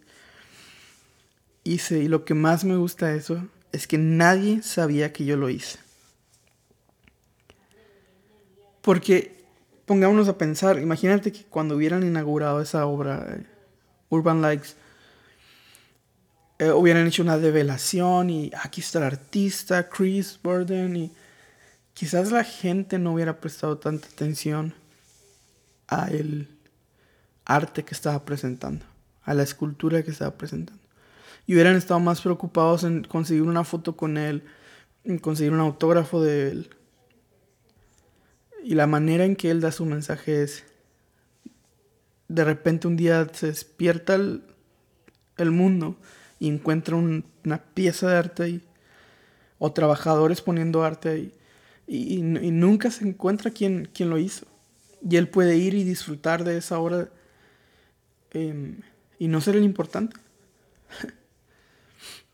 hice, 1.64 2.00
y 2.00 2.08
lo 2.08 2.26
que 2.26 2.34
más 2.34 2.64
me 2.64 2.76
gusta 2.76 3.08
de 3.08 3.18
eso 3.18 3.48
es 3.72 3.88
que 3.88 3.98
nadie 3.98 4.62
sabía 4.62 5.14
que 5.14 5.26
yo 5.26 5.36
lo 5.36 5.50
hice. 5.50 5.80
Porque, 8.82 9.37
pongámonos 9.88 10.28
a 10.28 10.38
pensar, 10.38 10.80
imagínate 10.80 11.32
que 11.32 11.46
cuando 11.46 11.78
hubieran 11.78 12.04
inaugurado 12.04 12.62
esa 12.62 12.86
obra, 12.86 13.26
eh, 13.30 13.46
Urban 14.10 14.42
Likes, 14.42 14.72
eh, 16.60 16.72
hubieran 16.72 17.08
hecho 17.08 17.24
una 17.24 17.38
develación 17.38 18.30
y 18.30 18.52
aquí 18.62 18.82
está 18.82 19.00
el 19.00 19.06
artista, 19.06 19.88
Chris 19.88 20.40
Burden, 20.44 20.96
y 20.98 21.12
quizás 21.94 22.32
la 22.32 22.44
gente 22.44 23.00
no 23.00 23.14
hubiera 23.14 23.40
prestado 23.40 23.78
tanta 23.78 24.08
atención 24.08 24.74
a 25.88 26.10
el 26.10 26.50
arte 27.46 27.86
que 27.86 27.94
estaba 27.94 28.26
presentando, 28.26 28.86
a 29.24 29.34
la 29.34 29.44
escultura 29.44 30.04
que 30.04 30.12
estaba 30.12 30.38
presentando. 30.38 30.82
Y 31.46 31.54
hubieran 31.54 31.78
estado 31.78 32.02
más 32.02 32.20
preocupados 32.20 32.84
en 32.84 33.06
conseguir 33.06 33.44
una 33.44 33.64
foto 33.64 33.96
con 33.96 34.18
él, 34.18 34.44
en 35.06 35.18
conseguir 35.18 35.54
un 35.54 35.62
autógrafo 35.62 36.22
de 36.22 36.50
él. 36.50 36.77
Y 38.64 38.76
la 38.76 38.88
manera 38.88 39.26
en 39.26 39.36
que 39.36 39.50
él 39.50 39.62
da 39.62 39.72
su 39.72 39.86
mensaje 39.86 40.44
es, 40.44 40.64
de 42.28 42.44
repente 42.44 42.88
un 42.88 42.98
día 42.98 43.28
se 43.34 43.48
despierta 43.48 44.16
el, 44.16 45.52
mundo 45.52 45.96
y 46.40 46.50
encuentra 46.50 46.96
una 46.96 47.64
pieza 47.74 48.10
de 48.10 48.18
arte 48.18 48.44
ahí, 48.44 48.62
o 49.60 49.72
trabajadores 49.72 50.42
poniendo 50.42 50.84
arte 50.84 51.10
ahí, 51.10 51.34
y, 51.88 52.22
nunca 52.22 52.92
se 52.92 53.08
encuentra 53.08 53.52
quién, 53.52 53.90
lo 53.98 54.18
hizo. 54.18 54.46
Y 55.10 55.16
él 55.16 55.30
puede 55.30 55.56
ir 55.56 55.74
y 55.74 55.84
disfrutar 55.86 56.44
de 56.44 56.58
esa 56.58 56.80
obra 56.80 57.10
em, 58.32 58.82
y 59.18 59.30
no 59.30 59.40
ser 59.40 59.56
el 59.56 59.64
importante. 59.64 60.18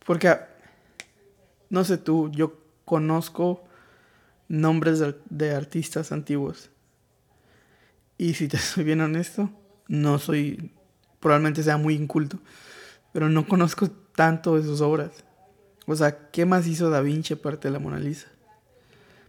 Porque, 0.05 0.35
no 1.69 1.83
sé 1.83 1.97
tú, 1.97 2.31
yo 2.31 2.57
conozco 2.83 3.63
nombres 4.47 5.03
de, 5.29 5.55
artistas 5.55 6.11
antiguos. 6.11 6.69
Y 8.17 8.33
si 8.35 8.47
te 8.47 8.57
soy 8.59 8.83
bien 8.83 9.01
honesto, 9.01 9.49
no 9.87 10.19
soy, 10.19 10.71
probablemente 11.19 11.63
sea 11.63 11.77
muy 11.77 11.95
inculto, 11.95 12.39
pero 13.11 13.29
no 13.29 13.47
conozco 13.47 13.89
tanto 13.89 14.55
de 14.55 14.63
sus 14.63 14.81
obras. 14.81 15.11
O 15.85 15.95
sea, 15.95 16.29
¿qué 16.31 16.45
más 16.45 16.67
hizo 16.67 16.89
Da 16.89 17.01
Vinci 17.01 17.33
aparte 17.33 17.67
de 17.67 17.73
la 17.73 17.79
Mona 17.79 17.99
Lisa? 17.99 18.27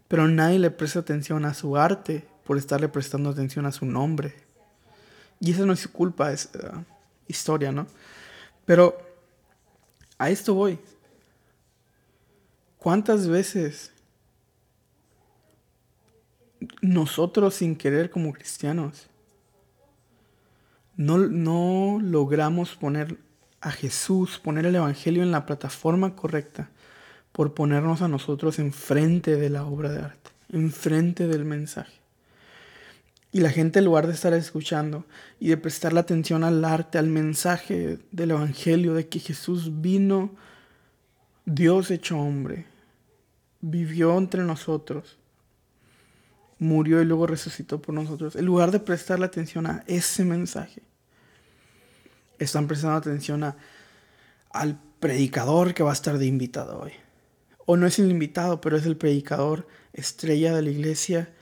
Pero 0.08 0.28
nadie 0.28 0.58
le 0.58 0.70
presta 0.70 1.00
atención 1.00 1.44
a 1.44 1.54
su 1.54 1.76
arte 1.76 2.26
por 2.44 2.58
estarle 2.58 2.88
prestando 2.88 3.30
atención 3.30 3.66
a 3.66 3.72
su 3.72 3.86
nombre. 3.86 4.34
Y 5.40 5.50
esa 5.50 5.66
no 5.66 5.72
es 5.72 5.80
su 5.80 5.90
culpa, 5.90 6.32
es 6.32 6.50
eh, 6.54 6.70
historia, 7.26 7.72
¿no? 7.72 7.86
Pero 8.64 8.96
a 10.18 10.30
esto 10.30 10.54
voy. 10.54 10.78
¿Cuántas 12.78 13.26
veces 13.26 13.93
nosotros 16.82 17.54
sin 17.54 17.76
querer 17.76 18.10
como 18.10 18.32
cristianos 18.32 19.08
no, 20.96 21.18
no 21.18 21.98
logramos 22.00 22.76
poner 22.76 23.18
a 23.60 23.70
Jesús, 23.70 24.38
poner 24.38 24.66
el 24.66 24.76
Evangelio 24.76 25.22
en 25.22 25.30
la 25.30 25.46
plataforma 25.46 26.14
correcta 26.14 26.70
por 27.32 27.54
ponernos 27.54 28.02
a 28.02 28.08
nosotros 28.08 28.58
enfrente 28.58 29.36
de 29.36 29.50
la 29.50 29.64
obra 29.64 29.90
de 29.90 30.00
arte, 30.00 30.30
enfrente 30.50 31.26
del 31.26 31.44
mensaje. 31.44 32.00
Y 33.32 33.40
la 33.40 33.50
gente 33.50 33.80
en 33.80 33.86
lugar 33.86 34.06
de 34.06 34.12
estar 34.12 34.32
escuchando 34.34 35.04
y 35.40 35.48
de 35.48 35.56
prestar 35.56 35.92
la 35.92 36.00
atención 36.00 36.44
al 36.44 36.64
arte, 36.64 36.98
al 36.98 37.08
mensaje 37.08 37.98
del 38.12 38.30
Evangelio, 38.30 38.94
de 38.94 39.08
que 39.08 39.18
Jesús 39.18 39.80
vino, 39.80 40.30
Dios 41.44 41.90
hecho 41.90 42.16
hombre, 42.16 42.66
vivió 43.60 44.16
entre 44.16 44.44
nosotros, 44.44 45.18
murió 46.58 47.00
y 47.00 47.04
luego 47.04 47.26
resucitó 47.26 47.80
por 47.80 47.94
nosotros, 47.94 48.36
en 48.36 48.44
lugar 48.44 48.70
de 48.70 48.80
prestar 48.80 49.18
la 49.18 49.26
atención 49.26 49.66
a 49.66 49.84
ese 49.86 50.24
mensaje, 50.24 50.82
están 52.38 52.66
prestando 52.66 52.96
atención 52.96 53.44
a, 53.44 53.56
al 54.50 54.80
predicador 55.00 55.74
que 55.74 55.82
va 55.82 55.90
a 55.90 55.94
estar 55.94 56.18
de 56.18 56.26
invitado 56.26 56.80
hoy. 56.80 56.92
O 57.66 57.76
no 57.76 57.86
es 57.86 57.98
el 57.98 58.10
invitado, 58.10 58.60
pero 58.60 58.76
es 58.76 58.86
el 58.86 58.96
predicador 58.96 59.66
estrella 59.92 60.54
de 60.54 60.62
la 60.62 60.70
iglesia 60.70 61.32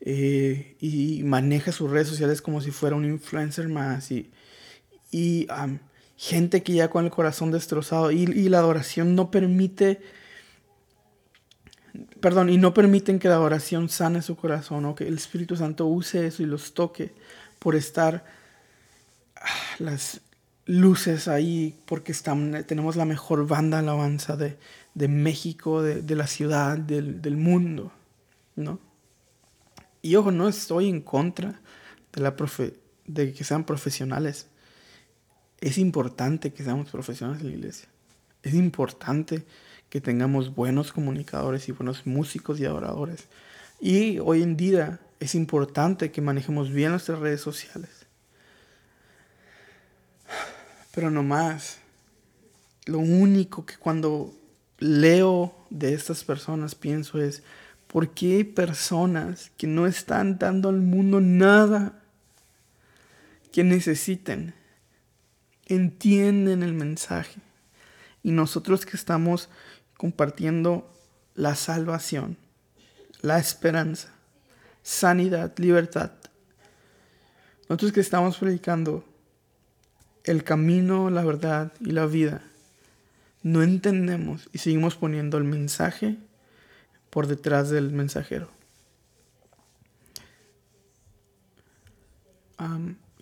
eh, 0.00 0.76
y 0.80 1.22
maneja 1.22 1.72
sus 1.72 1.90
redes 1.90 2.08
sociales 2.08 2.42
como 2.42 2.60
si 2.60 2.70
fuera 2.70 2.96
un 2.96 3.04
influencer 3.04 3.68
más 3.68 4.10
y, 4.10 4.30
y 5.10 5.46
gente 6.16 6.62
que 6.62 6.72
ya 6.74 6.90
con 6.90 7.04
el 7.04 7.10
corazón 7.10 7.50
destrozado. 7.50 8.10
Y, 8.10 8.26
la 8.26 8.58
adoración 8.58 9.14
no 9.14 9.30
permite, 9.30 10.00
perdón, 12.20 12.50
y 12.50 12.58
no 12.58 12.72
permiten 12.74 13.18
que 13.18 13.28
la 13.28 13.34
adoración 13.34 13.88
sane 13.88 14.22
su 14.22 14.36
corazón 14.36 14.84
o 14.84 14.94
que 14.94 15.06
el 15.06 15.14
Espíritu 15.14 15.56
Santo 15.56 15.86
use 15.86 16.26
eso 16.26 16.42
y 16.42 16.46
los 16.46 16.74
toque 16.74 17.12
por 17.58 17.76
estar 17.76 18.24
ah, 19.36 19.46
las 19.78 20.20
luces 20.64 21.28
ahí 21.28 21.76
porque 21.86 22.12
están, 22.12 22.64
tenemos 22.66 22.96
la 22.96 23.04
mejor 23.04 23.46
banda 23.46 23.80
alabanza 23.80 24.36
de, 24.36 24.56
de 24.94 25.08
México, 25.08 25.82
de, 25.82 26.16
la 26.16 26.26
ciudad, 26.26 26.78
del, 26.78 27.36
mundo, 27.36 27.92
¿no? 28.56 28.78
Y 30.02 30.16
ojo, 30.16 30.30
no 30.30 30.48
estoy 30.48 30.88
en 30.88 31.00
contra 31.00 31.60
de, 32.12 32.20
la 32.20 32.36
profe 32.36 32.74
de 33.06 33.32
que 33.32 33.44
sean 33.44 33.64
profesionales. 33.64 34.48
Es 35.60 35.78
importante 35.78 36.52
que 36.52 36.64
seamos 36.64 36.90
profesionales 36.90 37.42
en 37.42 37.48
la 37.50 37.56
iglesia. 37.56 37.88
Es 38.42 38.54
importante 38.54 39.44
que 39.92 40.00
tengamos 40.00 40.54
buenos 40.54 40.90
comunicadores 40.90 41.68
y 41.68 41.72
buenos 41.72 42.06
músicos 42.06 42.58
y 42.58 42.64
adoradores. 42.64 43.26
Y 43.78 44.20
hoy 44.20 44.42
en 44.42 44.56
día 44.56 45.00
es 45.20 45.34
importante 45.34 46.10
que 46.10 46.22
manejemos 46.22 46.70
bien 46.70 46.92
nuestras 46.92 47.18
redes 47.18 47.42
sociales. 47.42 47.90
Pero 50.94 51.10
no 51.10 51.22
más. 51.22 51.76
Lo 52.86 53.00
único 53.00 53.66
que 53.66 53.76
cuando 53.76 54.32
leo 54.78 55.54
de 55.68 55.92
estas 55.92 56.24
personas 56.24 56.74
pienso 56.74 57.20
es, 57.20 57.42
¿Por 57.92 58.14
qué 58.14 58.36
hay 58.36 58.44
personas 58.44 59.50
que 59.58 59.66
no 59.66 59.86
están 59.86 60.38
dando 60.38 60.70
al 60.70 60.80
mundo 60.80 61.20
nada 61.20 62.00
que 63.52 63.64
necesiten? 63.64 64.54
Entienden 65.66 66.62
el 66.62 66.72
mensaje. 66.72 67.38
Y 68.22 68.30
nosotros 68.30 68.86
que 68.86 68.96
estamos 68.96 69.50
compartiendo 70.02 70.90
la 71.36 71.54
salvación, 71.54 72.36
la 73.20 73.38
esperanza, 73.38 74.08
sanidad, 74.82 75.56
libertad. 75.58 76.10
Nosotros 77.68 77.92
que 77.92 78.00
estamos 78.00 78.36
predicando 78.36 79.04
el 80.24 80.42
camino, 80.42 81.08
la 81.08 81.22
verdad 81.24 81.72
y 81.78 81.92
la 81.92 82.06
vida, 82.06 82.42
no 83.44 83.62
entendemos 83.62 84.50
y 84.52 84.58
seguimos 84.58 84.96
poniendo 84.96 85.38
el 85.38 85.44
mensaje 85.44 86.16
por 87.08 87.28
detrás 87.28 87.70
del 87.70 87.92
mensajero. 87.92 88.50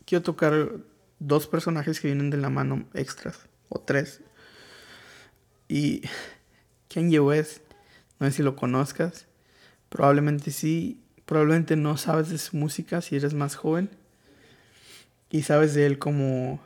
quiero 0.06 0.22
tocar 0.22 0.70
dos 1.18 1.46
personajes 1.46 2.00
que 2.00 2.08
vienen 2.08 2.30
de 2.30 2.38
la 2.38 2.48
mano 2.48 2.86
extras, 2.94 3.38
o 3.68 3.80
tres. 3.80 4.22
Y 5.68 6.02
Kanye 6.92 7.20
West, 7.20 7.62
no 8.18 8.26
sé 8.26 8.38
si 8.38 8.42
lo 8.42 8.56
conozcas, 8.56 9.26
probablemente 9.88 10.50
sí, 10.50 11.00
probablemente 11.24 11.76
no 11.76 11.96
sabes 11.96 12.28
de 12.30 12.38
su 12.38 12.56
música 12.56 13.00
si 13.00 13.16
eres 13.16 13.34
más 13.34 13.54
joven. 13.54 13.90
Y 15.30 15.42
sabes 15.42 15.74
de 15.74 15.86
él 15.86 15.98
como 16.00 16.60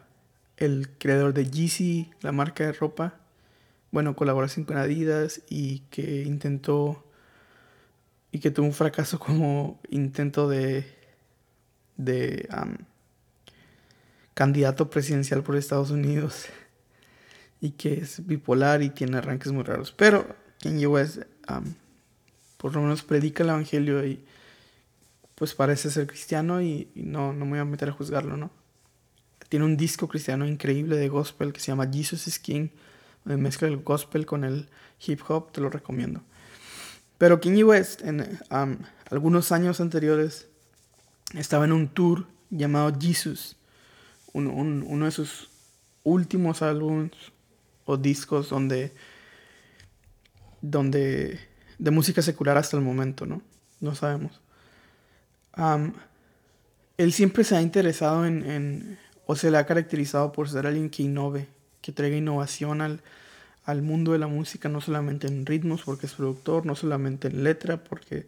el 0.57 0.89
creador 0.99 1.35
de 1.35 1.51
Yeezy, 1.51 2.11
la 2.23 2.33
marca 2.33 2.65
de 2.65 2.73
ropa. 2.73 3.15
Bueno, 3.91 4.17
colaboración 4.17 4.65
con 4.65 4.79
Adidas 4.79 5.43
y 5.51 5.81
que 5.91 6.23
intentó 6.23 7.05
y 8.33 8.41
que 8.41 8.51
tuvo 8.51 8.67
un 8.67 8.73
fracaso 8.73 9.19
como 9.19 9.79
intento 9.91 10.49
de, 10.49 10.87
de 11.99 12.49
candidato 14.33 14.89
presidencial 14.89 15.43
por 15.43 15.57
Estados 15.57 15.91
Unidos 15.91 16.47
y 17.65 17.71
que 17.71 17.95
es 17.95 18.27
bipolar 18.27 18.83
y 18.83 18.91
tiene 18.91 19.17
arranques 19.17 19.51
muy 19.51 19.63
raros. 19.63 19.91
Pero 19.91 20.37
Kanye 20.63 20.87
West 20.87 21.23
por 22.59 22.75
lo 22.75 22.83
menos 22.83 23.03
predica 23.03 23.43
el 23.43 23.49
evangelio 23.49 24.07
y 24.07 24.23
pues 25.35 25.55
parece 25.55 25.91
ser 25.91 26.07
cristiano 26.07 26.61
y, 26.61 26.91
no, 26.95 27.33
no 27.33 27.47
me 27.47 27.53
voy 27.53 27.61
a 27.61 27.65
meter 27.65 27.89
a 27.89 27.93
juzgarlo, 27.93 28.37
¿no? 28.37 28.51
Tiene 29.49 29.65
un 29.65 29.79
disco 29.79 30.09
cristiano 30.09 30.47
increíble 30.47 30.97
de 30.97 31.09
gospel 31.09 31.55
que 31.55 31.61
se 31.61 31.69
llama 31.69 31.89
Jesus 31.91 32.27
is 32.27 32.39
King, 32.39 32.69
donde 33.25 33.43
mezcla 33.43 33.67
el 33.67 33.79
gospel 33.79 34.27
con 34.27 34.45
el 34.45 34.69
hip 35.07 35.21
hop, 35.27 35.51
te 35.51 35.63
lo 35.63 35.71
recomiendo. 35.71 36.21
Pero 37.17 37.41
Kanye 37.41 37.65
West, 37.65 38.03
en 38.03 38.39
algunos 39.11 39.53
años 39.53 39.81
anteriores, 39.81 40.49
estaba 41.33 41.65
en 41.65 41.73
un 41.73 41.89
tour 41.89 42.27
llamado 42.51 42.93
Jesus, 43.01 43.57
uno 44.35 45.07
de 45.07 45.11
sus 45.11 45.49
últimos 46.03 46.61
álbumes 46.61 47.13
o 47.85 47.97
discos 47.97 48.49
donde, 48.49 48.93
donde 50.61 51.39
de 51.79 51.91
música 51.91 52.23
secular 52.23 52.57
hasta 52.57 52.77
el 52.77 52.83
momento, 52.83 53.27
¿no? 53.27 53.43
No 53.81 53.95
sabemos. 53.95 54.41
él 56.97 57.13
siempre 57.13 57.45
se 57.45 57.57
ha 57.57 57.63
interesado 57.63 58.27
en, 58.27 58.51
en, 58.51 58.99
o 59.27 59.37
se 59.37 59.51
le 59.51 59.59
ha 59.59 59.67
caracterizado 59.67 60.33
por 60.33 60.49
ser 60.49 60.67
alguien 60.67 60.91
que 60.91 61.03
innove, 61.03 61.49
que 61.81 61.93
traiga 61.93 62.17
innovación 62.17 62.81
al, 62.81 63.03
al 63.65 63.83
mundo 63.83 64.13
de 64.13 64.19
la 64.19 64.27
música, 64.27 64.69
no 64.69 64.81
solamente 64.81 65.27
en 65.27 65.47
ritmos 65.47 65.83
porque 65.83 66.07
es 66.07 66.15
productor, 66.15 66.67
no 66.67 66.75
solamente 66.75 67.29
en 67.29 67.45
letra 67.45 67.83
porque 67.83 68.27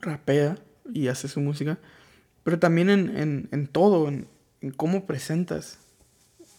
rapea 0.00 0.58
y 0.92 1.08
hace 1.08 1.28
su 1.28 1.40
música, 1.40 1.78
pero 2.44 2.58
también 2.58 2.90
en, 2.90 3.66
todo, 3.68 4.08
en, 4.08 4.26
cómo 4.76 5.06
presentas 5.06 5.78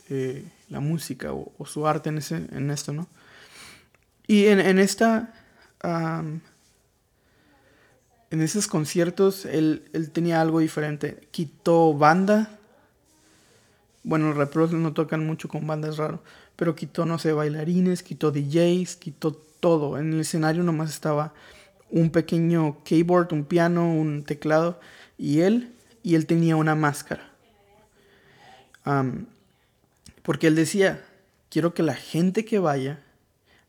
eh, 0.09 0.45
la 0.69 0.79
música 0.79 1.33
o, 1.33 1.65
su 1.65 1.87
arte 1.87 2.09
en, 2.09 2.17
ese, 2.17 2.47
en 2.51 2.71
esto, 2.71 2.93
¿no? 2.93 3.07
Y 4.25 4.45
en, 4.45 4.79
esta... 4.79 5.33
en 5.83 6.41
esos 8.31 8.67
conciertos 8.67 9.45
él, 9.45 9.89
él, 9.93 10.11
tenía 10.11 10.39
algo 10.39 10.59
diferente. 10.59 11.27
Quitó 11.31 11.93
banda. 11.93 12.57
Bueno, 14.03 14.29
los 14.29 14.37
raperos 14.37 14.71
no 14.71 14.93
tocan 14.93 15.25
mucho 15.25 15.49
con 15.49 15.67
bandas, 15.67 15.97
raro 15.97 16.23
pero 16.55 16.75
quitó, 16.75 17.05
no 17.05 17.17
sé, 17.17 17.33
bailarines, 17.33 18.03
quitó 18.03 18.31
DJs, 18.31 18.95
quitó 18.97 19.33
todo. 19.33 19.97
En 19.97 20.13
el 20.13 20.19
escenario 20.21 20.63
nomás 20.63 20.89
estaba 20.89 21.33
un 21.89 22.09
pequeño 22.09 22.83
keyboard, 22.83 23.33
un 23.33 23.45
piano, 23.45 23.91
un 23.91 24.23
teclado 24.23 24.79
y 25.17 25.41
él, 25.41 25.73
y 26.03 26.15
él 26.15 26.25
tenía 26.25 26.55
una 26.55 26.75
máscara. 26.75 27.31
Porque 30.23 30.47
él 30.47 30.55
decía, 30.55 31.05
quiero 31.49 31.73
que 31.73 31.83
la 31.83 31.93
gente 31.93 32.45
que 32.45 32.59
vaya, 32.59 33.03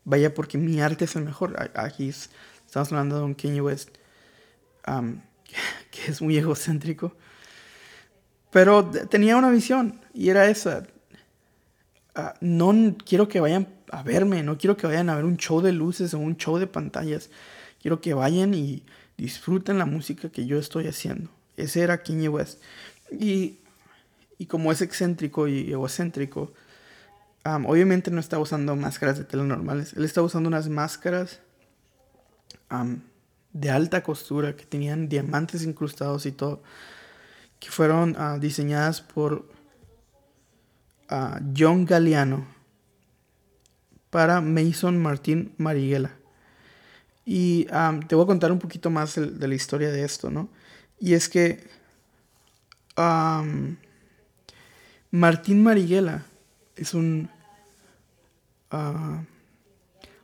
vaya 0.04 0.32
porque 0.32 0.56
mi 0.56 0.80
arte 0.80 1.04
es 1.04 1.16
el 1.16 1.24
mejor. 1.24 1.70
Aquí 1.74 2.08
estamos 2.08 2.90
hablando 2.90 3.18
de 3.18 3.24
un 3.24 3.34
Kanye 3.34 3.60
West, 3.60 3.90
que 5.90 6.10
es 6.10 6.22
muy 6.22 6.38
egocéntrico. 6.38 7.14
Pero 8.50 8.88
tenía 8.88 9.36
una 9.36 9.50
visión 9.50 10.00
y 10.14 10.30
era 10.30 10.48
esa. 10.48 10.86
Ah, 12.14 12.34
no 12.40 12.96
quiero 13.04 13.26
que 13.26 13.40
vayan 13.40 13.66
a 13.90 14.04
verme, 14.04 14.44
no 14.44 14.56
quiero 14.56 14.76
que 14.76 14.86
vayan 14.86 15.10
a 15.10 15.16
ver 15.16 15.24
un 15.24 15.36
show 15.36 15.60
de 15.60 15.72
luces 15.72 16.14
o 16.14 16.18
un 16.18 16.36
show 16.36 16.58
de 16.58 16.68
pantallas. 16.68 17.30
Quiero 17.82 18.00
que 18.00 18.14
vayan 18.14 18.54
y 18.54 18.84
disfruten 19.16 19.78
la 19.78 19.86
música 19.86 20.30
que 20.30 20.46
yo 20.46 20.58
estoy 20.58 20.86
haciendo. 20.86 21.30
Ese 21.56 21.82
era 21.82 22.02
Kanye 22.02 22.28
West. 22.28 22.62
Y, 23.10 23.58
y 24.38 24.46
como 24.46 24.72
es 24.72 24.82
excéntrico 24.82 25.48
y 25.48 25.72
egocéntrico, 25.72 26.52
obviamente 27.44 28.10
no 28.10 28.20
está 28.20 28.38
usando 28.38 28.74
máscaras 28.76 29.18
de 29.18 29.24
tela 29.24 29.44
normales. 29.44 29.94
Él 29.94 30.04
está 30.04 30.22
usando 30.22 30.48
unas 30.48 30.68
máscaras 30.68 31.40
de 33.52 33.70
alta 33.70 34.02
costura 34.02 34.56
que 34.56 34.64
tenían 34.64 35.08
diamantes 35.08 35.62
incrustados 35.62 36.26
y 36.26 36.32
todo. 36.32 36.62
Que 37.60 37.70
fueron 37.70 38.16
ah, 38.18 38.38
diseñadas 38.38 39.00
por 39.00 39.48
John 41.56 41.84
Galliano 41.84 42.46
para 44.10 44.40
Mason 44.40 45.00
Martín 45.00 45.54
Marighella. 45.58 46.10
Y 47.24 47.66
te 48.08 48.14
voy 48.14 48.24
a 48.24 48.26
contar 48.26 48.52
un 48.52 48.58
poquito 48.58 48.90
más 48.90 49.14
de, 49.14 49.48
la 49.48 49.54
historia 49.54 49.90
de 49.90 50.04
esto, 50.04 50.30
¿no? 50.30 50.48
Y 51.00 51.14
es 51.14 51.28
que 51.28 51.66
Martín 55.14 55.62
Marighella 55.62 56.24
es 56.74 56.92
un 56.92 57.30
ah, 58.72 59.22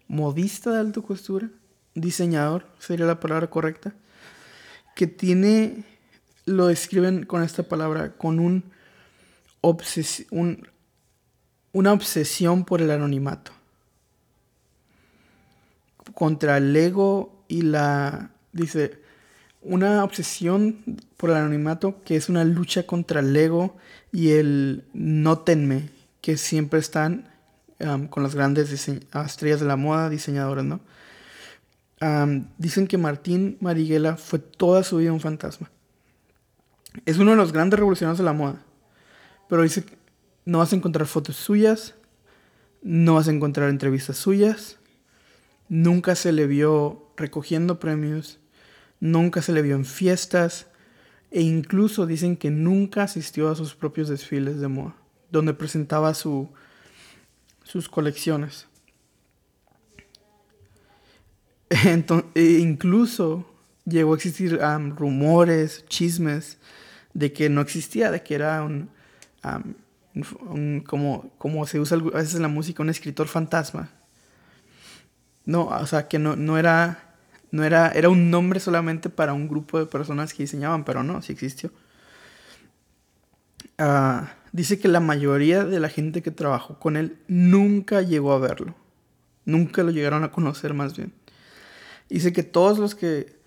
modista 0.08 0.72
de 0.72 0.80
alta 0.80 1.00
costura, 1.00 1.48
diseñador, 1.94 2.66
sería 2.80 3.06
la 3.06 3.20
palabra 3.20 3.48
correcta, 3.50 3.94
que 4.96 5.06
tiene, 5.06 5.84
lo 6.44 6.66
describen 6.66 7.24
con 7.24 7.44
esta 7.44 7.62
palabra, 7.62 8.16
con 8.16 8.40
un, 8.40 8.64
un 10.32 10.68
una 11.70 11.92
obsesión 11.92 12.64
por 12.64 12.82
el 12.82 12.90
anonimato. 12.90 13.52
Contra 16.14 16.56
el 16.56 16.74
ego 16.74 17.44
y 17.46 17.62
la... 17.62 18.32
Dice, 18.50 19.00
una 19.62 20.02
obsesión 20.02 20.78
por 21.16 21.30
el 21.30 21.36
anonimato 21.36 22.02
que 22.02 22.16
es 22.16 22.28
una 22.28 22.44
lucha 22.44 22.86
contra 22.88 23.20
el 23.20 23.36
ego 23.36 23.76
y 24.12 24.30
el 24.30 24.84
nótenme 24.92 25.90
que 26.20 26.36
siempre 26.36 26.80
están 26.80 27.28
con 28.10 28.22
las 28.22 28.34
grandes 28.34 28.70
estrellas 28.70 29.60
de 29.60 29.66
la 29.66 29.76
moda, 29.76 30.10
diseñadoras, 30.10 30.64
¿no? 30.64 30.80
dicen 32.58 32.86
que 32.86 32.98
Martín 32.98 33.56
Marighella 33.60 34.16
fue 34.16 34.38
toda 34.38 34.82
su 34.82 34.98
vida 34.98 35.12
un 35.12 35.20
fantasma. 35.20 35.70
Es 37.06 37.18
uno 37.18 37.32
de 37.32 37.36
los 37.36 37.52
grandes 37.52 37.78
revolucionarios 37.78 38.18
de 38.18 38.24
la 38.24 38.32
moda. 38.32 38.62
Pero 39.48 39.62
dice 39.62 39.84
no 40.44 40.58
vas 40.58 40.72
a 40.72 40.76
encontrar 40.76 41.06
fotos 41.06 41.36
suyas, 41.36 41.94
no 42.82 43.14
vas 43.14 43.28
a 43.28 43.32
encontrar 43.32 43.68
entrevistas 43.68 44.16
suyas, 44.16 44.78
nunca 45.68 46.14
se 46.14 46.32
le 46.32 46.46
vio 46.46 47.06
recogiendo 47.16 47.78
premios, 47.78 48.38
nunca 48.98 49.42
se 49.42 49.52
le 49.52 49.62
vio 49.62 49.76
en 49.76 49.84
fiestas 49.84 50.66
e 51.30 51.42
incluso 51.42 52.06
dicen 52.06 52.36
que 52.36 52.50
nunca 52.50 53.04
asistió 53.04 53.48
a 53.48 53.54
sus 53.54 53.74
propios 53.74 54.08
desfiles 54.08 54.60
de 54.60 54.68
moda, 54.68 54.94
donde 55.30 55.54
presentaba 55.54 56.14
su, 56.14 56.48
sus 57.64 57.88
colecciones. 57.88 58.66
E 62.34 62.58
incluso 62.58 63.46
llegó 63.84 64.14
a 64.14 64.16
existir 64.16 64.58
rumores, 64.96 65.84
chismes 65.86 66.58
de 67.14 67.32
que 67.32 67.48
no 67.48 67.60
existía, 67.60 68.10
de 68.10 68.22
que 68.22 68.34
era 68.34 68.62
un 68.62 68.90
como, 70.86 71.30
como 71.38 71.66
se 71.66 71.78
usa 71.78 71.98
a 71.98 72.00
veces 72.00 72.34
en 72.34 72.42
la 72.42 72.48
música, 72.48 72.82
un 72.82 72.90
escritor 72.90 73.28
fantasma. 73.28 73.90
No, 75.44 75.66
o 75.66 75.86
sea, 75.86 76.08
que 76.08 76.18
no, 76.18 76.36
no 76.36 76.58
era, 76.58 77.09
No 77.50 77.64
era, 77.64 77.90
era 77.90 78.08
un 78.08 78.30
nombre 78.30 78.60
solamente 78.60 79.08
para 79.10 79.32
un 79.32 79.48
grupo 79.48 79.78
de 79.78 79.86
personas 79.86 80.34
que 80.34 80.44
diseñaban, 80.44 80.84
pero 80.84 81.02
no, 81.02 81.20
sí 81.22 81.32
existió. 81.32 81.70
Ah, 83.78 84.34
dice 84.52 84.78
que 84.78 84.88
la 84.88 85.00
mayoría 85.00 85.64
de 85.64 85.80
la 85.80 85.88
gente 85.88 86.22
que 86.22 86.30
trabajó 86.30 86.78
con 86.78 86.96
él 86.96 87.18
nunca 87.28 88.02
llegó 88.02 88.32
a 88.32 88.38
verlo. 88.38 88.74
Nunca 89.44 89.82
lo 89.82 89.90
llegaron 89.90 90.22
a 90.22 90.30
conocer 90.30 90.74
más 90.74 90.96
bien. 90.96 91.12
Dice 92.08 92.32
que 92.32 92.42
todos 92.42 92.78
los 92.78 92.94
que 92.94 93.40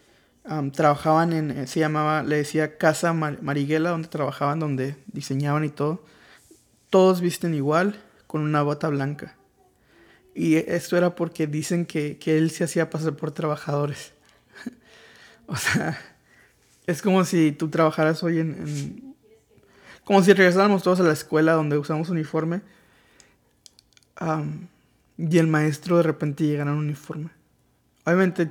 trabajaban 0.74 1.34
en, 1.34 1.52
eh, 1.52 1.68
se 1.68 1.80
llamaba, 1.80 2.24
le 2.24 2.38
decía 2.38 2.78
Casa 2.78 3.13
Mariguela, 3.13 3.92
donde 3.92 4.08
trabajaban, 4.10 4.60
donde 4.60 4.98
diseñaban 5.08 5.63
y 5.63 5.70
todo. 5.70 6.04
Todos 6.89 7.22
visten 7.22 7.54
igual, 7.54 8.02
con 8.28 8.42
una 8.42 8.62
bota 8.62 8.89
blanca. 8.89 9.36
Y 10.36 10.56
esto 10.56 10.98
era 10.98 11.15
porque 11.15 11.48
dicen 11.48 11.86
que, 11.86 12.17
él 12.26 12.52
se 12.52 12.63
hacía 12.63 12.89
pasar 12.89 13.15
por 13.15 13.32
trabajadores. 13.32 14.13
o 15.48 15.56
sea, 15.56 16.00
es 16.88 17.02
como 17.02 17.24
si 17.24 17.52
tú 17.52 17.69
trabajaras 17.69 18.24
hoy 18.24 18.39
en, 18.39 19.15
Como 20.04 20.24
si 20.24 20.34
regresáramos 20.34 20.84
todos 20.84 21.00
a 21.00 21.04
la 21.04 21.13
escuela 21.13 21.54
donde 21.54 21.78
usamos 21.78 22.10
uniforme. 22.10 22.62
y 25.17 25.38
el 25.38 25.48
maestro 25.48 25.98
de 25.98 26.04
repente 26.04 26.46
llegara 26.46 26.72
en 26.72 26.78
uniforme. 26.78 27.30
Obviamente 28.06 28.50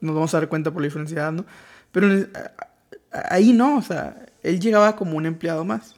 nos 0.00 0.14
vamos 0.14 0.34
a 0.34 0.40
dar 0.40 0.48
cuenta 0.48 0.70
por 0.72 0.82
la 0.82 0.86
diferencia 0.86 1.30
¿no? 1.30 1.46
Pero 1.92 2.08
ahí 3.30 3.52
no, 3.52 3.78
o 3.78 3.82
sea, 3.82 4.26
él 4.42 4.60
llegaba 4.60 4.96
como 4.96 5.16
un 5.16 5.26
empleado 5.26 5.64
más. 5.64 5.96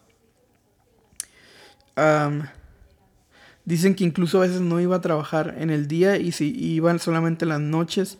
Dicen 3.64 3.94
que 3.94 4.04
incluso 4.04 4.38
a 4.38 4.42
veces 4.42 4.60
no 4.60 4.80
iba 4.80 4.96
a 4.96 5.00
trabajar 5.00 5.54
en 5.58 5.70
el 5.70 5.88
día 5.88 6.18
y 6.18 6.32
si 6.32 6.54
iban 6.54 6.98
solamente 6.98 7.46
en 7.46 7.48
las 7.48 7.60
noches, 7.60 8.18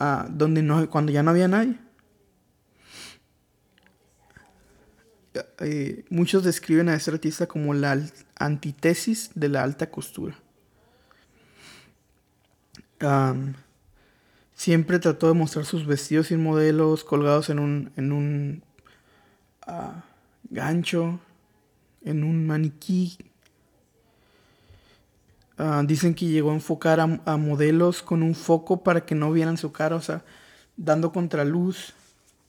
uh, 0.00 0.26
donde 0.30 0.62
no, 0.62 0.88
cuando 0.88 1.12
ya 1.12 1.22
no 1.22 1.30
había 1.30 1.48
nadie. 1.48 1.78
Eh, 5.60 6.04
muchos 6.10 6.44
describen 6.44 6.88
a 6.88 6.94
ese 6.94 7.10
artista 7.10 7.46
como 7.46 7.74
la 7.74 8.00
antítesis 8.36 9.30
de 9.34 9.48
la 9.48 9.62
alta 9.62 9.90
costura. 9.90 10.36
siempre 14.54 14.98
trató 14.98 15.28
de 15.28 15.34
mostrar 15.34 15.66
sus 15.66 15.84
vestidos 15.84 16.28
sin 16.28 16.42
modelos 16.42 17.04
colgados 17.04 17.50
en 17.50 17.58
un, 17.58 17.92
en 17.96 18.12
un 18.12 18.62
ah, 19.66 20.04
gancho, 20.48 21.20
en 22.02 22.24
un 22.24 22.46
maniquí 22.46 23.18
Ah, 25.56 25.84
dicen 25.86 26.14
que 26.14 26.26
llegó 26.26 26.50
a 26.50 26.54
enfocar 26.54 26.98
a, 27.00 27.36
modelos 27.36 28.02
con 28.02 28.24
un 28.24 28.34
foco 28.34 28.82
para 28.82 29.06
que 29.06 29.14
no 29.14 29.30
vieran 29.30 29.56
su 29.56 29.70
cara, 29.70 29.94
o 29.94 30.00
sea, 30.00 30.24
dando 30.76 31.12
contraluz 31.12 31.94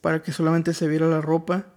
para 0.01 0.23
que 0.23 0.31
solamente 0.31 0.73
se 0.73 0.87
viera 0.87 1.07
la 1.07 1.21
ropa. 1.21 1.67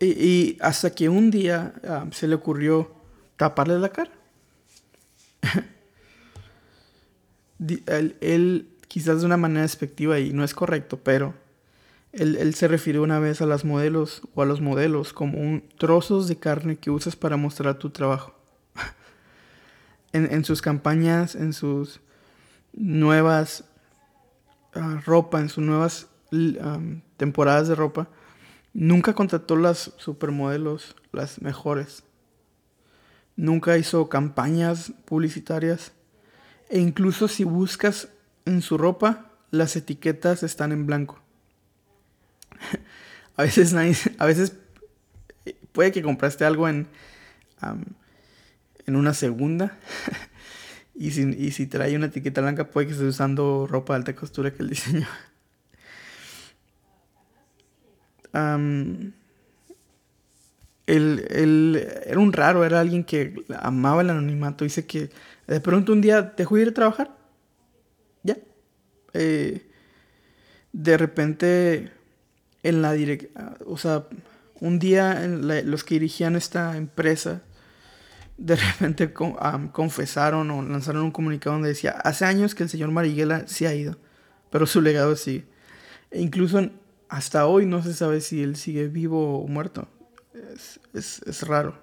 Y, 0.00 0.58
hasta 0.60 0.90
que 0.90 1.08
un 1.08 1.30
día 1.30 1.74
ah, 1.86 2.06
se 2.10 2.28
le 2.28 2.34
ocurrió 2.34 2.92
taparle 3.36 3.78
la 3.78 3.88
cara. 3.90 4.10
él, 8.20 8.68
quizás 8.88 9.20
de 9.20 9.26
una 9.26 9.36
manera 9.36 9.62
despectiva 9.62 10.18
y 10.18 10.32
no 10.32 10.44
es 10.44 10.54
correcto, 10.54 10.98
pero 11.02 11.34
él, 12.12 12.36
él, 12.36 12.54
se 12.54 12.68
refirió 12.68 13.02
una 13.02 13.18
vez 13.18 13.40
a 13.40 13.46
las 13.46 13.64
modelos 13.64 14.22
o 14.34 14.42
a 14.42 14.46
los 14.46 14.60
modelos 14.60 15.12
como 15.12 15.38
un 15.38 15.64
trozos 15.78 16.28
de 16.28 16.36
carne 16.36 16.76
que 16.76 16.90
usas 16.90 17.16
para 17.16 17.36
mostrar 17.36 17.78
tu 17.78 17.90
trabajo 17.90 18.39
en, 20.12 20.44
sus 20.44 20.62
campañas, 20.62 21.34
en 21.34 21.52
sus 21.52 22.00
nuevas 22.72 23.64
uh, 24.74 25.00
ropa, 25.04 25.40
en 25.40 25.48
sus 25.48 25.64
nuevas 25.64 26.08
temporadas 27.16 27.68
de 27.68 27.74
ropa, 27.74 28.08
nunca 28.72 29.14
contrató 29.14 29.56
las 29.56 29.92
supermodelos, 29.96 30.96
las 31.12 31.42
mejores. 31.42 32.04
Nunca 33.36 33.76
hizo 33.78 34.08
campañas 34.08 34.92
publicitarias. 35.04 35.92
E 36.68 36.78
incluso 36.78 37.26
si 37.26 37.44
buscas 37.44 38.08
en 38.44 38.62
su 38.62 38.78
ropa, 38.78 39.30
las 39.50 39.74
etiquetas 39.76 40.42
están 40.42 40.72
en 40.72 40.86
blanco. 40.86 41.20
a 43.36 43.42
veces 43.42 43.74
a 44.18 44.26
veces 44.26 44.54
eh, 45.46 45.56
puede 45.72 45.92
que 45.92 46.02
compraste 46.02 46.44
algo 46.44 46.68
en 46.68 46.86
en 48.90 48.96
una 48.96 49.14
segunda. 49.14 49.76
y, 50.94 51.12
si, 51.12 51.22
y 51.22 51.52
si 51.52 51.66
trae 51.66 51.96
una 51.96 52.06
etiqueta 52.06 52.40
blanca, 52.40 52.70
puede 52.70 52.88
que 52.88 52.92
esté 52.92 53.04
usando 53.04 53.66
ropa 53.66 53.94
de 53.94 53.98
alta 53.98 54.14
costura 54.14 54.52
que 54.52 54.62
el 54.62 54.70
diseño. 54.70 55.06
él, 60.86 61.88
era 62.06 62.18
un 62.18 62.32
raro, 62.32 62.64
era 62.64 62.80
alguien 62.80 63.04
que 63.04 63.44
amaba 63.60 64.02
el 64.02 64.10
anonimato. 64.10 64.64
Dice 64.64 64.86
que 64.86 65.10
de 65.46 65.60
pronto 65.60 65.92
un 65.92 66.00
día 66.00 66.22
dejó 66.22 66.56
de 66.56 66.62
ir 66.62 66.68
a 66.68 66.74
trabajar. 66.74 67.16
Ya. 68.22 68.36
Eh, 69.14 69.66
de 70.72 70.96
repente, 70.96 71.90
en 72.62 72.82
la 72.82 72.92
dirección, 72.92 73.56
o 73.66 73.76
sea, 73.76 74.06
un 74.60 74.78
día 74.78 75.26
los 75.26 75.84
que 75.84 75.94
dirigían 75.94 76.36
esta 76.36 76.76
empresa 76.76 77.42
de 78.40 78.56
repente 78.56 79.12
confesaron 79.72 80.50
o 80.50 80.62
lanzaron 80.62 81.02
un 81.02 81.10
comunicado 81.12 81.54
donde 81.54 81.68
decía, 81.68 81.92
hace 81.92 82.24
años 82.24 82.54
que 82.54 82.64
el 82.64 82.68
señor 82.68 82.90
Mariguela 82.90 83.46
se 83.46 83.68
ha 83.68 83.74
ido, 83.74 83.96
pero 84.50 84.66
su 84.66 84.80
legado 84.80 85.14
sigue. 85.14 85.44
E 86.10 86.20
incluso 86.20 86.68
hasta 87.08 87.46
hoy 87.46 87.66
no 87.66 87.82
se 87.82 87.94
sabe 87.94 88.20
si 88.20 88.42
él 88.42 88.56
sigue 88.56 88.88
vivo 88.88 89.38
o 89.38 89.46
muerto. 89.46 89.86
Es, 90.94 91.42
raro. 91.42 91.78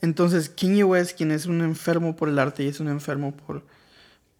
Entonces, 0.00 0.48
Kanye 0.48 0.84
West, 0.84 1.16
quien 1.16 1.32
es 1.32 1.46
un 1.46 1.60
enfermo 1.62 2.14
por 2.14 2.28
el 2.28 2.38
arte 2.38 2.62
y 2.62 2.68
es 2.68 2.78
un 2.78 2.88
enfermo 2.88 3.36
por, 3.36 3.64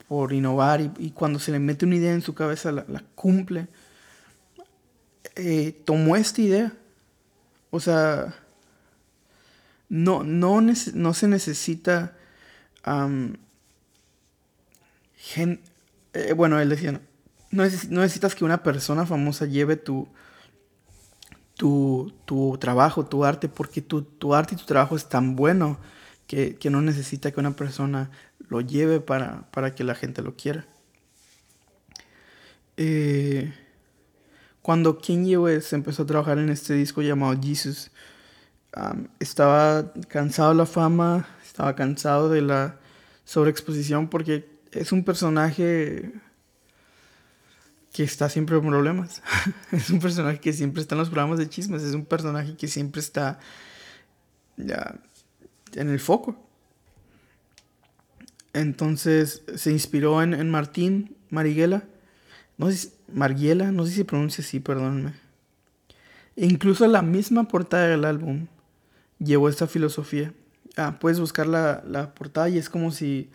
por 0.07 0.33
innovar 0.33 0.81
y, 0.81 1.11
cuando 1.11 1.41
se 1.41 1.51
le 1.51 1.59
mete 1.59 1.85
una 1.85 1.97
idea 1.97 2.13
en 2.13 2.23
su 2.23 2.35
cabeza 2.35 2.71
la, 2.71 3.05
cumple, 3.15 3.67
eh, 5.35 5.83
tomó 5.85 6.15
esta 6.15 6.43
idea. 6.43 6.73
O 7.71 7.81
sea, 7.81 8.35
no, 9.89 10.25
no, 10.25 10.61
no 10.61 11.15
se 11.15 11.29
necesita... 11.29 12.17
Eh, 16.15 16.33
bueno, 16.33 16.59
él 16.59 16.69
decía, 16.69 17.01
no, 17.51 17.63
necesitas 17.63 18.35
que 18.35 18.45
una 18.45 18.63
persona 18.63 19.07
famosa 19.07 19.47
lleve 19.47 19.77
tu, 19.77 20.09
tu, 21.55 22.13
tu 22.25 22.57
trabajo, 22.59 23.07
tu 23.07 23.25
arte, 23.25 23.49
porque 23.49 23.83
tu, 23.83 24.03
tu, 24.03 24.35
arte 24.35 24.55
y 24.55 24.59
tu 24.59 24.65
trabajo 24.65 24.97
es 24.97 25.09
tan 25.09 25.37
bueno 25.37 25.79
que, 26.27 26.57
que 26.57 26.71
no 26.71 26.81
necesita 26.81 27.31
que 27.31 27.41
una 27.41 27.57
persona 27.57 28.11
lo 28.49 28.61
lleve 28.61 29.01
para, 29.01 29.51
para 29.51 29.75
que 29.75 29.85
la 29.85 29.95
gente 29.95 30.23
lo 30.23 30.37
quiera. 30.37 30.67
Eh, 32.77 33.53
cuando 34.63 34.99
Kanye 34.99 35.37
West 35.37 35.73
empezó 35.73 36.03
a 36.03 36.07
trabajar 36.07 36.39
en 36.39 36.49
este 36.49 36.75
disco 36.75 37.03
llamado 37.03 37.39
Jesus, 37.41 37.91
estaba 39.19 39.93
cansado 40.09 40.51
de 40.51 40.57
la 40.57 40.67
fama, 40.67 41.29
estaba 41.45 41.75
cansado 41.75 42.29
de 42.29 42.43
la 42.43 42.77
sobreexposición 43.25 44.09
porque 44.09 44.49
es 44.73 44.93
un 44.93 45.05
personaje 45.05 46.13
que 47.93 48.05
está 48.05 48.29
siempre 48.29 48.57
en 48.57 48.63
problemas. 48.63 49.23
es 49.73 49.91
un 49.91 50.01
personaje 50.01 50.41
que 50.41 50.53
siempre 50.53 50.83
está 50.83 50.95
en 50.95 51.01
los 51.01 51.09
programas 51.09 51.39
de 51.39 51.49
chismes, 51.49 51.83
es 51.83 51.95
un 51.95 52.05
personaje 52.05 52.57
que 52.57 52.69
siempre 52.69 53.01
está 53.01 53.39
ya 54.57 54.95
en 55.75 55.89
el 55.89 56.01
foco. 56.01 56.37
Entonces 58.53 59.43
se 59.57 59.71
inspiró 59.71 60.23
en, 60.23 60.51
Martín 60.51 61.17
Mariguela. 61.31 61.85
No 62.57 62.71
sé 62.71 62.77
si, 62.77 62.93
Marguela, 63.13 63.73
no 63.73 63.85
sé 63.85 63.91
si 63.91 63.97
se 63.99 64.05
pronuncia 64.05 64.43
así, 64.43 64.61
perdónenme. 64.61 65.15
E 66.37 66.47
incluso 66.47 66.87
la 66.87 67.03
misma 67.03 67.49
portada 67.49 67.89
del 67.89 68.05
álbum 68.05 68.47
llevó 69.19 69.49
esta 69.49 69.67
filosofía. 69.67 70.33
Ah, 70.77 70.99
puedes 71.01 71.21
buscar 71.21 71.47
la, 71.47 71.83
la 71.87 72.15
portada 72.15 72.49
y 72.49 72.59
es 72.59 72.69
como 72.69 72.93
si, 72.93 73.31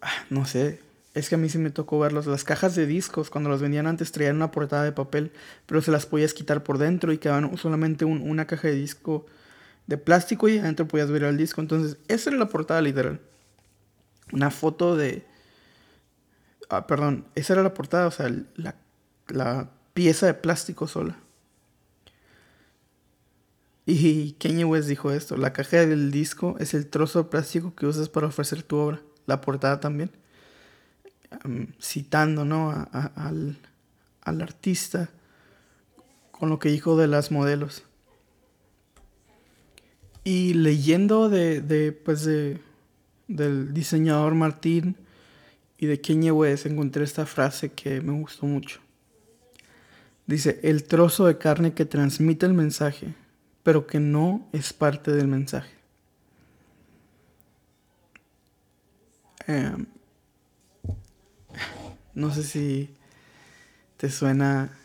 ah, 0.00 0.24
no 0.30 0.46
sé, 0.46 0.80
es 1.14 1.28
que 1.28 1.34
a 1.34 1.38
mí 1.38 1.48
sí 1.48 1.58
me 1.58 1.70
tocó 1.70 1.98
verlos. 1.98 2.26
Las 2.26 2.44
cajas 2.44 2.74
de 2.74 2.86
discos, 2.86 3.28
cuando 3.28 3.50
los 3.50 3.60
vendían 3.60 3.86
antes, 3.86 4.12
traían 4.12 4.36
una 4.36 4.50
portada 4.50 4.84
de 4.84 4.92
papel, 4.92 5.32
pero 5.66 5.82
se 5.82 5.90
las 5.90 6.06
podías 6.06 6.32
quitar 6.32 6.62
por 6.62 6.78
dentro 6.78 7.12
y 7.12 7.18
quedaban 7.18 7.56
solamente 7.58 8.04
una 8.04 8.46
caja 8.46 8.68
de 8.68 8.74
disco 8.74 9.26
de 9.86 9.98
plástico 9.98 10.48
y 10.48 10.58
adentro 10.58 10.88
podías 10.88 11.10
ver 11.10 11.24
el 11.24 11.36
disco. 11.36 11.60
Entonces, 11.60 11.98
esa 12.08 12.30
era 12.30 12.38
la 12.38 12.48
portada 12.48 12.80
literal. 12.80 13.20
Una 14.32 14.50
foto 14.50 14.96
de... 14.96 15.26
Ah, 16.70 16.86
perdón, 16.86 17.26
esa 17.34 17.52
era 17.52 17.62
la 17.62 17.74
portada, 17.74 18.06
o 18.06 18.10
sea, 18.10 18.30
la, 18.56 18.76
la 19.28 19.68
pieza 19.92 20.24
de 20.24 20.34
plástico 20.34 20.88
sola. 20.88 21.18
Y 23.84 24.32
Kanye 24.34 24.64
West 24.64 24.88
dijo 24.88 25.10
esto, 25.10 25.36
la 25.36 25.52
caja 25.52 25.84
del 25.86 26.10
disco 26.12 26.56
es 26.60 26.72
el 26.74 26.88
trozo 26.88 27.24
de 27.24 27.30
plástico 27.30 27.74
que 27.74 27.86
usas 27.86 28.08
para 28.08 28.28
ofrecer 28.28 28.62
tu 28.62 28.76
obra. 28.76 29.00
la 29.26 29.40
portada 29.40 29.80
también, 29.80 30.10
citando 31.80 32.44
¿no? 32.44 32.70
al, 32.92 33.58
al 34.22 34.42
artista 34.42 35.10
con 36.30 36.48
lo 36.48 36.58
que 36.58 36.70
dijo 36.70 36.96
de 36.96 37.06
las 37.06 37.30
modelos. 37.30 37.84
Y 40.24 40.54
leyendo 40.54 41.28
de, 41.28 41.60
de 41.60 41.92
pues 41.92 42.24
de, 42.24 42.60
del 43.26 43.74
diseñador 43.74 44.34
Martín 44.34 44.96
y 45.78 45.86
de 45.86 46.00
Kanye 46.00 46.30
West 46.30 46.66
encontré 46.66 47.02
esta 47.04 47.26
frase 47.26 47.72
que 47.72 48.00
me 48.00 48.12
gustó 48.12 48.46
mucho. 48.46 48.80
Dice, 50.26 50.60
el 50.62 50.84
trozo 50.84 51.26
de 51.26 51.38
carne 51.38 51.74
que 51.74 51.84
transmite 51.84 52.46
el 52.46 52.54
mensaje, 52.54 53.14
pero 53.62 53.86
que 53.86 54.00
no 54.00 54.48
es 54.52 54.72
parte 54.72 55.12
del 55.12 55.28
mensaje. 55.28 55.70
Em, 59.46 59.86
no 62.14 62.32
sé 62.32 62.42
si 62.42 62.90
te 63.96 64.10
suena 64.10 64.76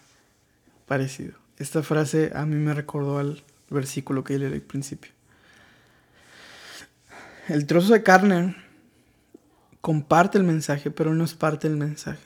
parecido. 0.86 1.34
Esta 1.58 1.84
frase 1.84 2.32
a 2.36 2.46
mí 2.46 2.56
me 2.56 2.74
recordó 2.74 3.18
al 3.18 3.44
versículo 3.70 4.24
que 4.24 4.38
leí 4.38 4.54
al 4.54 4.62
principio. 4.62 5.12
El 7.48 7.66
trozo 7.66 7.94
de 7.94 8.04
carne 8.04 8.56
comparte 9.82 10.38
el 10.38 10.44
mensaje, 10.44 10.92
pero 10.92 11.16
no 11.16 11.24
es 11.24 11.34
parte 11.34 11.70
del 11.70 11.78
mensaje. 11.78 12.20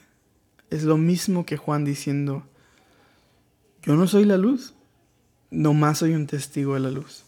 Es 0.70 0.84
lo 0.84 0.98
mismo 0.98 1.46
que 1.46 1.58
Juan 1.58 1.86
diciendo, 1.86 2.44
yo 3.84 3.96
no 3.96 4.08
soy 4.08 4.26
la 4.26 4.38
luz, 4.38 4.74
nomás 5.52 6.00
soy 6.00 6.16
un 6.16 6.26
testigo 6.26 6.74
de 6.74 6.80
la 6.80 6.90
luz. 6.90 7.26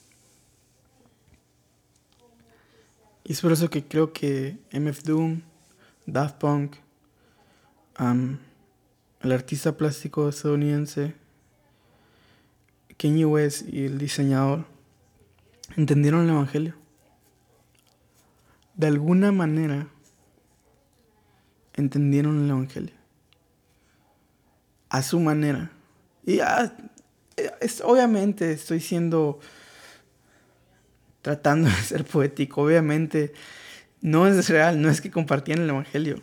Y 3.26 3.34
es 3.34 3.42
por 3.42 3.52
eso 3.52 3.70
que 3.70 3.84
creo 3.86 4.12
que 4.12 4.58
MF 4.72 5.04
Doom, 5.04 5.42
Daft 6.06 6.38
Punk, 6.38 6.76
el 8.00 9.32
artista 9.32 9.78
plástico 9.78 10.28
estadounidense, 10.28 11.16
Kanye 12.98 13.26
West 13.26 13.68
y 13.68 13.86
el 13.86 13.98
diseñador 13.98 14.66
entendieron 15.78 16.24
el 16.24 16.30
Evangelio. 16.30 16.76
De 18.76 18.88
alguna 18.88 19.32
manera 19.32 19.88
entendieron 21.74 22.44
el 22.44 22.50
Evangelio. 22.50 22.96
A 24.90 25.02
su 25.02 25.20
manera. 25.20 25.72
Y 26.26 26.40
ah, 26.40 26.76
es, 27.60 27.82
obviamente 27.82 28.52
estoy 28.52 28.80
siendo 28.80 29.40
tratando 31.22 31.70
de 31.70 31.76
ser 31.76 32.06
poético. 32.06 32.62
Obviamente 32.62 33.34
no 34.02 34.28
es 34.28 34.50
real, 34.50 34.82
no 34.82 34.90
es 34.90 35.02
que 35.02 35.10
compartían 35.10 35.60
el 35.60 35.70
Evangelio. 35.70 36.22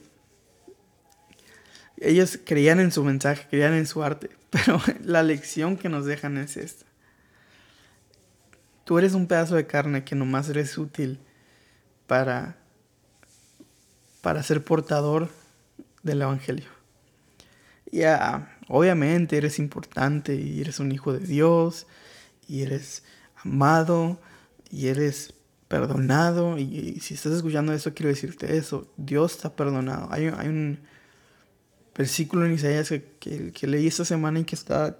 Ellos 1.97 2.39
creían 2.45 2.81
en 2.81 2.93
su 2.93 3.03
mensaje, 3.05 3.47
creían 3.51 3.75
en 3.75 3.87
su 3.87 4.03
arte, 4.03 4.31
pero 4.51 4.81
la 5.03 5.23
lección 5.23 5.77
que 5.77 5.89
nos 5.89 6.05
dejan 6.05 6.39
es 6.39 6.57
esta. 6.57 6.87
Tú 8.85 8.99
eres 8.99 9.15
un 9.15 9.27
pedazo 9.27 9.55
de 9.55 9.67
carne 9.67 10.05
que 10.05 10.15
nomás 10.15 10.49
eres 10.49 10.77
útil 10.77 11.21
para, 12.07 12.57
para 14.21 14.43
ser 14.43 14.65
portador 14.65 15.31
del 16.03 16.23
Evangelio. 16.23 16.69
Ya, 17.93 18.59
obviamente 18.71 19.37
eres 19.37 19.59
importante 19.59 20.37
y 20.37 20.61
eres 20.61 20.79
un 20.79 20.93
hijo 20.93 21.13
de 21.13 21.19
Dios 21.19 21.87
y 22.49 22.63
eres 22.63 23.03
amado 23.45 24.21
y 24.71 24.87
eres 24.87 25.35
perdonado. 25.67 26.57
Y, 26.57 27.01
si 27.01 27.15
estás 27.15 27.33
escuchando 27.33 27.73
eso, 27.73 27.93
quiero 27.95 28.11
decirte 28.11 28.57
eso. 28.57 28.91
Dios 28.97 29.33
está 29.33 29.55
perdonado. 29.55 30.09
Hay, 30.13 30.29
un 30.29 30.79
versículo 31.95 32.47
en 32.47 32.53
Isaías 32.53 32.89
que, 32.89 33.53
que, 33.53 33.67
leí 33.67 33.89
esta 33.89 34.05
semana 34.05 34.39
y 34.39 34.45
que 34.45 34.55
está 34.55 34.97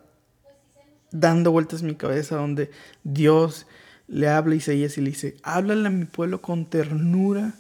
dando 1.13 1.53
vueltas 1.53 1.81
en 1.81 1.89
mi 1.89 1.95
cabeza 1.95 2.37
donde 2.37 2.71
Dios 3.05 3.67
le 4.09 4.29
habla 4.29 4.55
a 4.55 4.57
Isaías 4.57 4.99
y 4.99 5.01
le 5.01 5.11
dice, 5.11 5.37
háblale 5.45 5.87
a 5.87 5.91
mi 5.91 6.07
pueblo 6.07 6.43
con 6.43 6.67
ternura 6.67 7.55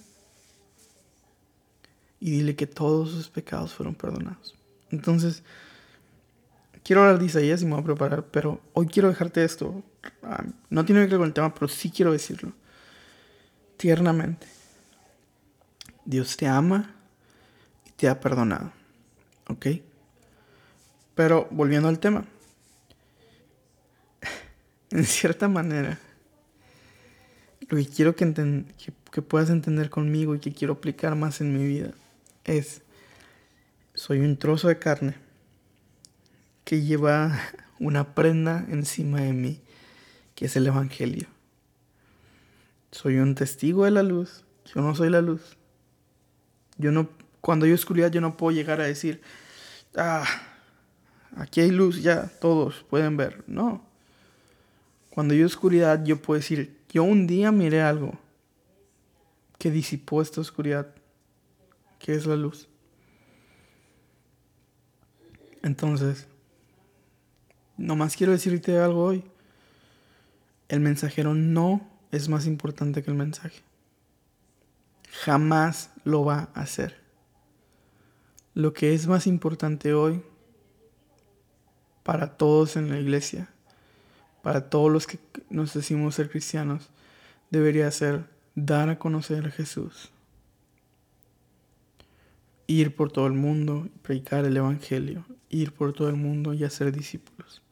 y 2.19 2.33
dile 2.33 2.57
que 2.57 2.67
todos 2.67 3.11
sus 3.11 3.29
pecados 3.29 3.73
fueron 3.73 3.95
perdonados. 3.95 4.57
Entonces, 4.91 5.45
quiero 6.85 7.03
hablar 7.03 7.19
de 7.19 7.27
Isaías 7.27 7.63
y 7.63 7.67
me 7.67 7.73
voy 7.73 7.83
a 7.83 7.85
preparar, 7.85 8.25
pero 8.31 8.61
hoy 8.73 8.87
quiero 8.87 9.09
dejarte 9.09 9.45
esto. 9.45 9.83
Ah, 10.23 10.45
no 10.69 10.85
tiene 10.85 11.03
que 11.03 11.09
ver 11.09 11.19
con 11.19 11.29
el 11.29 11.35
tema, 11.35 11.55
pero 11.55 11.69
sí 11.69 11.91
quiero 11.91 12.13
decirlo. 12.13 12.53
Tiernamente. 13.77 14.47
Dios 16.05 16.37
te 16.37 16.47
ama 16.47 16.95
y 17.87 17.91
te 17.91 18.09
ha 18.09 18.21
perdonado. 18.21 18.73
¿Ok? 19.49 19.67
Pero 21.15 21.49
volviendo 21.51 21.89
al 21.89 21.99
tema. 21.99 22.25
En 24.93 25.05
cierta 25.05 25.47
manera, 25.47 26.01
lo 27.69 27.77
que 27.77 27.87
quiero 27.87 28.17
que, 28.17 28.65
que 29.13 29.23
puedas 29.23 29.49
entender 29.49 29.89
conmigo 29.89 30.35
y 30.35 30.41
que 30.41 30.53
quiero 30.53 30.73
aplicar 30.73 31.15
más 31.15 31.41
en 31.41 31.57
mi 31.57 31.65
vida 31.65 31.93
es, 32.43 32.83
soy 33.95 34.19
un 34.19 34.37
trozo 34.37 34.67
de 34.67 34.81
carne 34.81 35.15
que 36.71 36.83
lleva 36.83 37.37
una 37.81 38.15
prenda 38.15 38.65
encima 38.69 39.23
de 39.23 39.33
mí, 39.33 39.61
que 40.37 40.45
es 40.45 40.55
el 40.55 40.69
Evangelio. 40.69 41.27
Soy 42.93 43.17
un 43.17 43.35
testigo 43.35 43.87
de 43.87 43.91
la 43.91 44.05
luz, 44.05 44.45
yo 44.73 44.81
no 44.81 44.95
soy 44.95 45.11
la 45.11 45.21
luz. 45.21 45.57
Yo 46.79 46.93
no, 46.93 47.09
cuando 47.41 47.67
hay 47.67 47.73
oscuridad 47.73 48.13
yo 48.13 48.21
no 48.21 48.37
puedo 48.37 48.53
llegar 48.53 48.81
a 48.81 48.85
decir, 48.85 49.21
ah, 49.97 50.25
aquí 51.35 51.61
hay 51.61 51.73
luz, 51.73 52.05
ya 52.05 52.29
todos 52.41 52.87
pueden 52.89 53.17
ver. 53.17 53.43
No. 53.49 53.85
Cuando 55.11 55.35
hay 55.35 55.43
oscuridad 55.43 56.05
yo 56.05 56.23
puedo 56.23 56.39
decir, 56.39 56.79
yo 56.89 57.03
un 57.03 57.27
día 57.27 57.51
miré 57.51 57.83
algo 57.83 58.17
que 59.59 59.73
disipó 59.73 60.23
esta 60.23 60.41
oscuridad 60.41 60.95
que 61.99 62.15
es 62.15 62.27
la 62.27 62.37
luz. 62.37 62.69
Entonces, 65.65 66.29
nomás 67.81 68.17
quiero 68.17 68.33
decirte 68.33 68.79
algo 68.79 69.05
hoy. 69.05 69.25
El 70.69 70.81
mensajero 70.81 71.35
no 71.35 71.89
es 72.13 72.29
más 72.29 72.47
importante 72.47 73.03
que 73.03 73.11
el 73.11 73.17
mensaje. 73.17 73.63
Jamás 75.25 75.91
lo 76.05 76.25
va 76.25 76.51
a 76.55 76.61
hacer. 76.61 77.01
Lo 78.55 78.73
que 78.73 78.95
es 78.95 79.07
más 79.07 79.27
importante 79.27 79.95
hoy 79.95 80.23
para 82.03 82.37
todos 82.37 82.77
en 82.77 82.89
la 82.89 82.99
iglesia, 82.99 83.49
para 84.43 84.71
todos 84.71 84.91
los 84.91 85.07
que 85.07 85.19
nos 85.49 85.75
decimos 85.75 86.15
ser 86.15 86.31
cristianos, 86.31 86.91
debería 87.51 87.91
ser 87.91 88.25
dar 88.55 88.89
a 88.89 88.99
conocer 88.99 89.47
a 89.47 89.51
Jesús 89.51 90.11
ir 92.71 92.95
por 92.95 93.11
todo 93.11 93.27
el 93.27 93.33
mundo 93.33 93.89
predicar 94.03 94.45
el 94.45 94.57
Evangelio, 94.57 95.25
ir 95.49 95.73
por 95.73 95.93
todo 95.93 96.09
el 96.09 96.15
mundo 96.15 96.55
y 96.55 96.63
hacer 96.63 96.93
discípulos. 96.93 97.63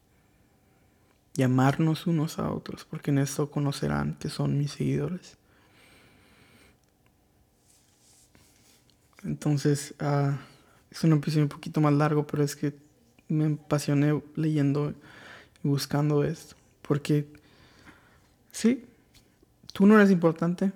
Llamarnos 1.39 2.05
unos 2.05 2.37
a 2.37 2.51
otros, 2.51 2.83
porque 2.83 3.11
en 3.11 3.19
esto 3.19 3.49
conocerán 3.49 4.15
que 4.19 4.27
son 4.27 4.57
mis 4.57 4.71
seguidores. 4.71 5.37
Entonces, 9.23 9.95
uh, 10.01 10.33
es 10.91 11.01
un 11.05 11.13
episodio 11.13 11.43
un 11.43 11.49
poquito 11.49 11.79
más 11.79 11.93
largo, 11.93 12.27
pero 12.27 12.43
es 12.43 12.57
que 12.57 12.75
me 13.29 13.53
apasioné 13.53 14.21
leyendo 14.35 14.93
y 15.63 15.67
buscando 15.69 16.25
esto. 16.25 16.57
Porque, 16.81 17.25
sí, 18.51 18.83
tú 19.71 19.85
no 19.85 19.95
eres 19.95 20.11
importante 20.11 20.73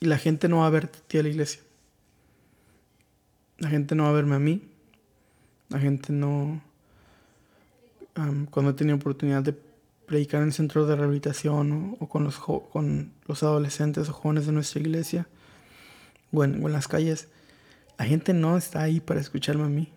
y 0.00 0.06
la 0.06 0.18
gente 0.18 0.48
no 0.48 0.58
va 0.58 0.66
a 0.66 0.70
verte 0.70 1.20
a 1.20 1.22
la 1.22 1.28
iglesia. 1.28 1.62
La 3.58 3.68
gente 3.68 3.94
no 3.94 4.02
va 4.02 4.08
a 4.08 4.14
verme 4.14 4.34
a 4.34 4.40
mí. 4.40 4.68
La 5.68 5.78
gente 5.78 6.12
no... 6.12 6.60
cuando 8.50 8.70
he 8.70 8.74
tenido 8.74 8.96
oportunidad 8.96 9.42
de 9.42 9.54
predicar 10.06 10.42
en 10.42 10.52
centros 10.52 10.88
de 10.88 10.96
rehabilitación 10.96 11.96
o, 12.00 12.08
con, 12.08 12.24
los 12.24 12.38
con 12.38 13.12
los 13.26 13.42
adolescentes 13.42 14.08
o 14.08 14.12
jóvenes 14.12 14.46
de 14.46 14.52
nuestra 14.52 14.80
iglesia 14.80 15.26
o 16.32 16.44
en, 16.44 16.62
o 16.62 16.66
en 16.66 16.72
las 16.72 16.88
calles, 16.88 17.28
la 17.98 18.04
gente 18.04 18.32
no 18.32 18.56
está 18.56 18.82
ahí 18.82 19.00
para 19.00 19.20
escucharme 19.20 19.64
a 19.64 19.68
mí. 19.68 19.92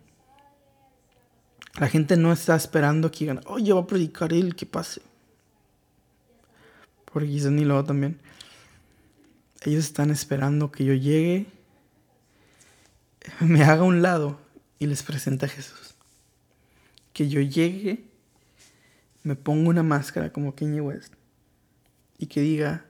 La 1.80 1.88
gente 1.88 2.18
no 2.18 2.34
está 2.34 2.56
esperando 2.56 3.12
que 3.12 3.20
digan, 3.20 3.42
oye, 3.46 3.72
va 3.72 3.82
a 3.82 3.88
predicar 3.88 4.34
él, 4.34 4.56
que 4.56 4.66
pase. 4.66 5.02
Porque 7.06 7.30
quizás 7.30 7.52
ni 7.52 7.64
lo 7.64 7.76
hago 7.76 7.86
también. 7.86 8.20
Ellos 9.62 9.86
están 9.86 10.10
esperando 10.12 10.72
que 10.72 10.86
yo 10.86 10.94
llegue, 10.94 11.48
me 13.40 13.64
haga 13.64 13.84
un 13.84 14.02
lado 14.02 14.40
y 14.78 14.88
les 14.88 15.04
presente 15.04 15.46
a 15.46 15.50
Jesús. 15.50 15.96
Que 17.14 17.28
yo 17.28 17.42
llegue, 17.42 18.09
me 19.30 19.36
ponga 19.36 19.70
una 19.70 19.84
máscara 19.84 20.34
como 20.34 20.56
Kanye 20.56 20.82
West 20.82 21.14
y 22.18 22.26
que 22.26 22.42
diga, 22.42 22.84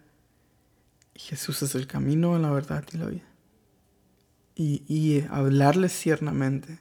Jesús 1.14 1.62
es 1.64 1.76
el 1.76 1.86
camino, 1.86 2.40
la 2.40 2.50
verdad 2.50 2.86
y 2.94 2.98
la 2.98 3.08
vida. 3.08 3.26
Y, 4.56 4.84
y 4.88 5.28
hablarles 5.30 5.92
ciernamente 5.92 6.80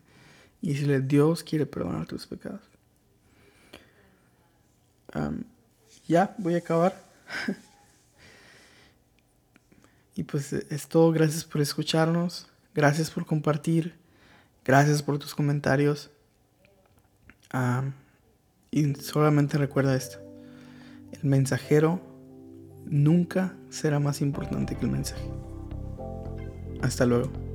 y 0.63 0.75
decirle, 0.75 1.01
Dios 1.01 1.43
quiere 1.43 1.67
perdonar 1.67 2.07
tus 2.07 2.29
pecados. 2.29 2.61
ya, 6.07 6.37
voy 6.39 6.55
a 6.55 6.59
acabar. 6.59 7.03
y 10.15 10.23
pues 10.23 10.53
es 10.53 10.87
todo. 10.87 11.11
Gracias 11.11 11.45
por 11.45 11.61
escucharnos. 11.61 12.47
Gracias 12.77 13.11
por 13.11 13.27
compartir. 13.27 13.97
Gracias 14.65 15.03
por 15.03 15.19
tus 15.19 15.35
comentarios. 15.35 16.13
Y 18.71 18.95
solamente 18.95 19.59
recuerda 19.59 19.97
esto. 19.97 20.19
El 21.13 21.29
mensajero 21.29 22.01
nunca 22.87 23.55
será 23.71 23.99
más 23.99 24.21
importante 24.21 24.77
que 24.77 24.85
el 24.85 24.93
mensaje. 24.93 25.29
Hasta 26.83 27.07
luego. 27.07 27.48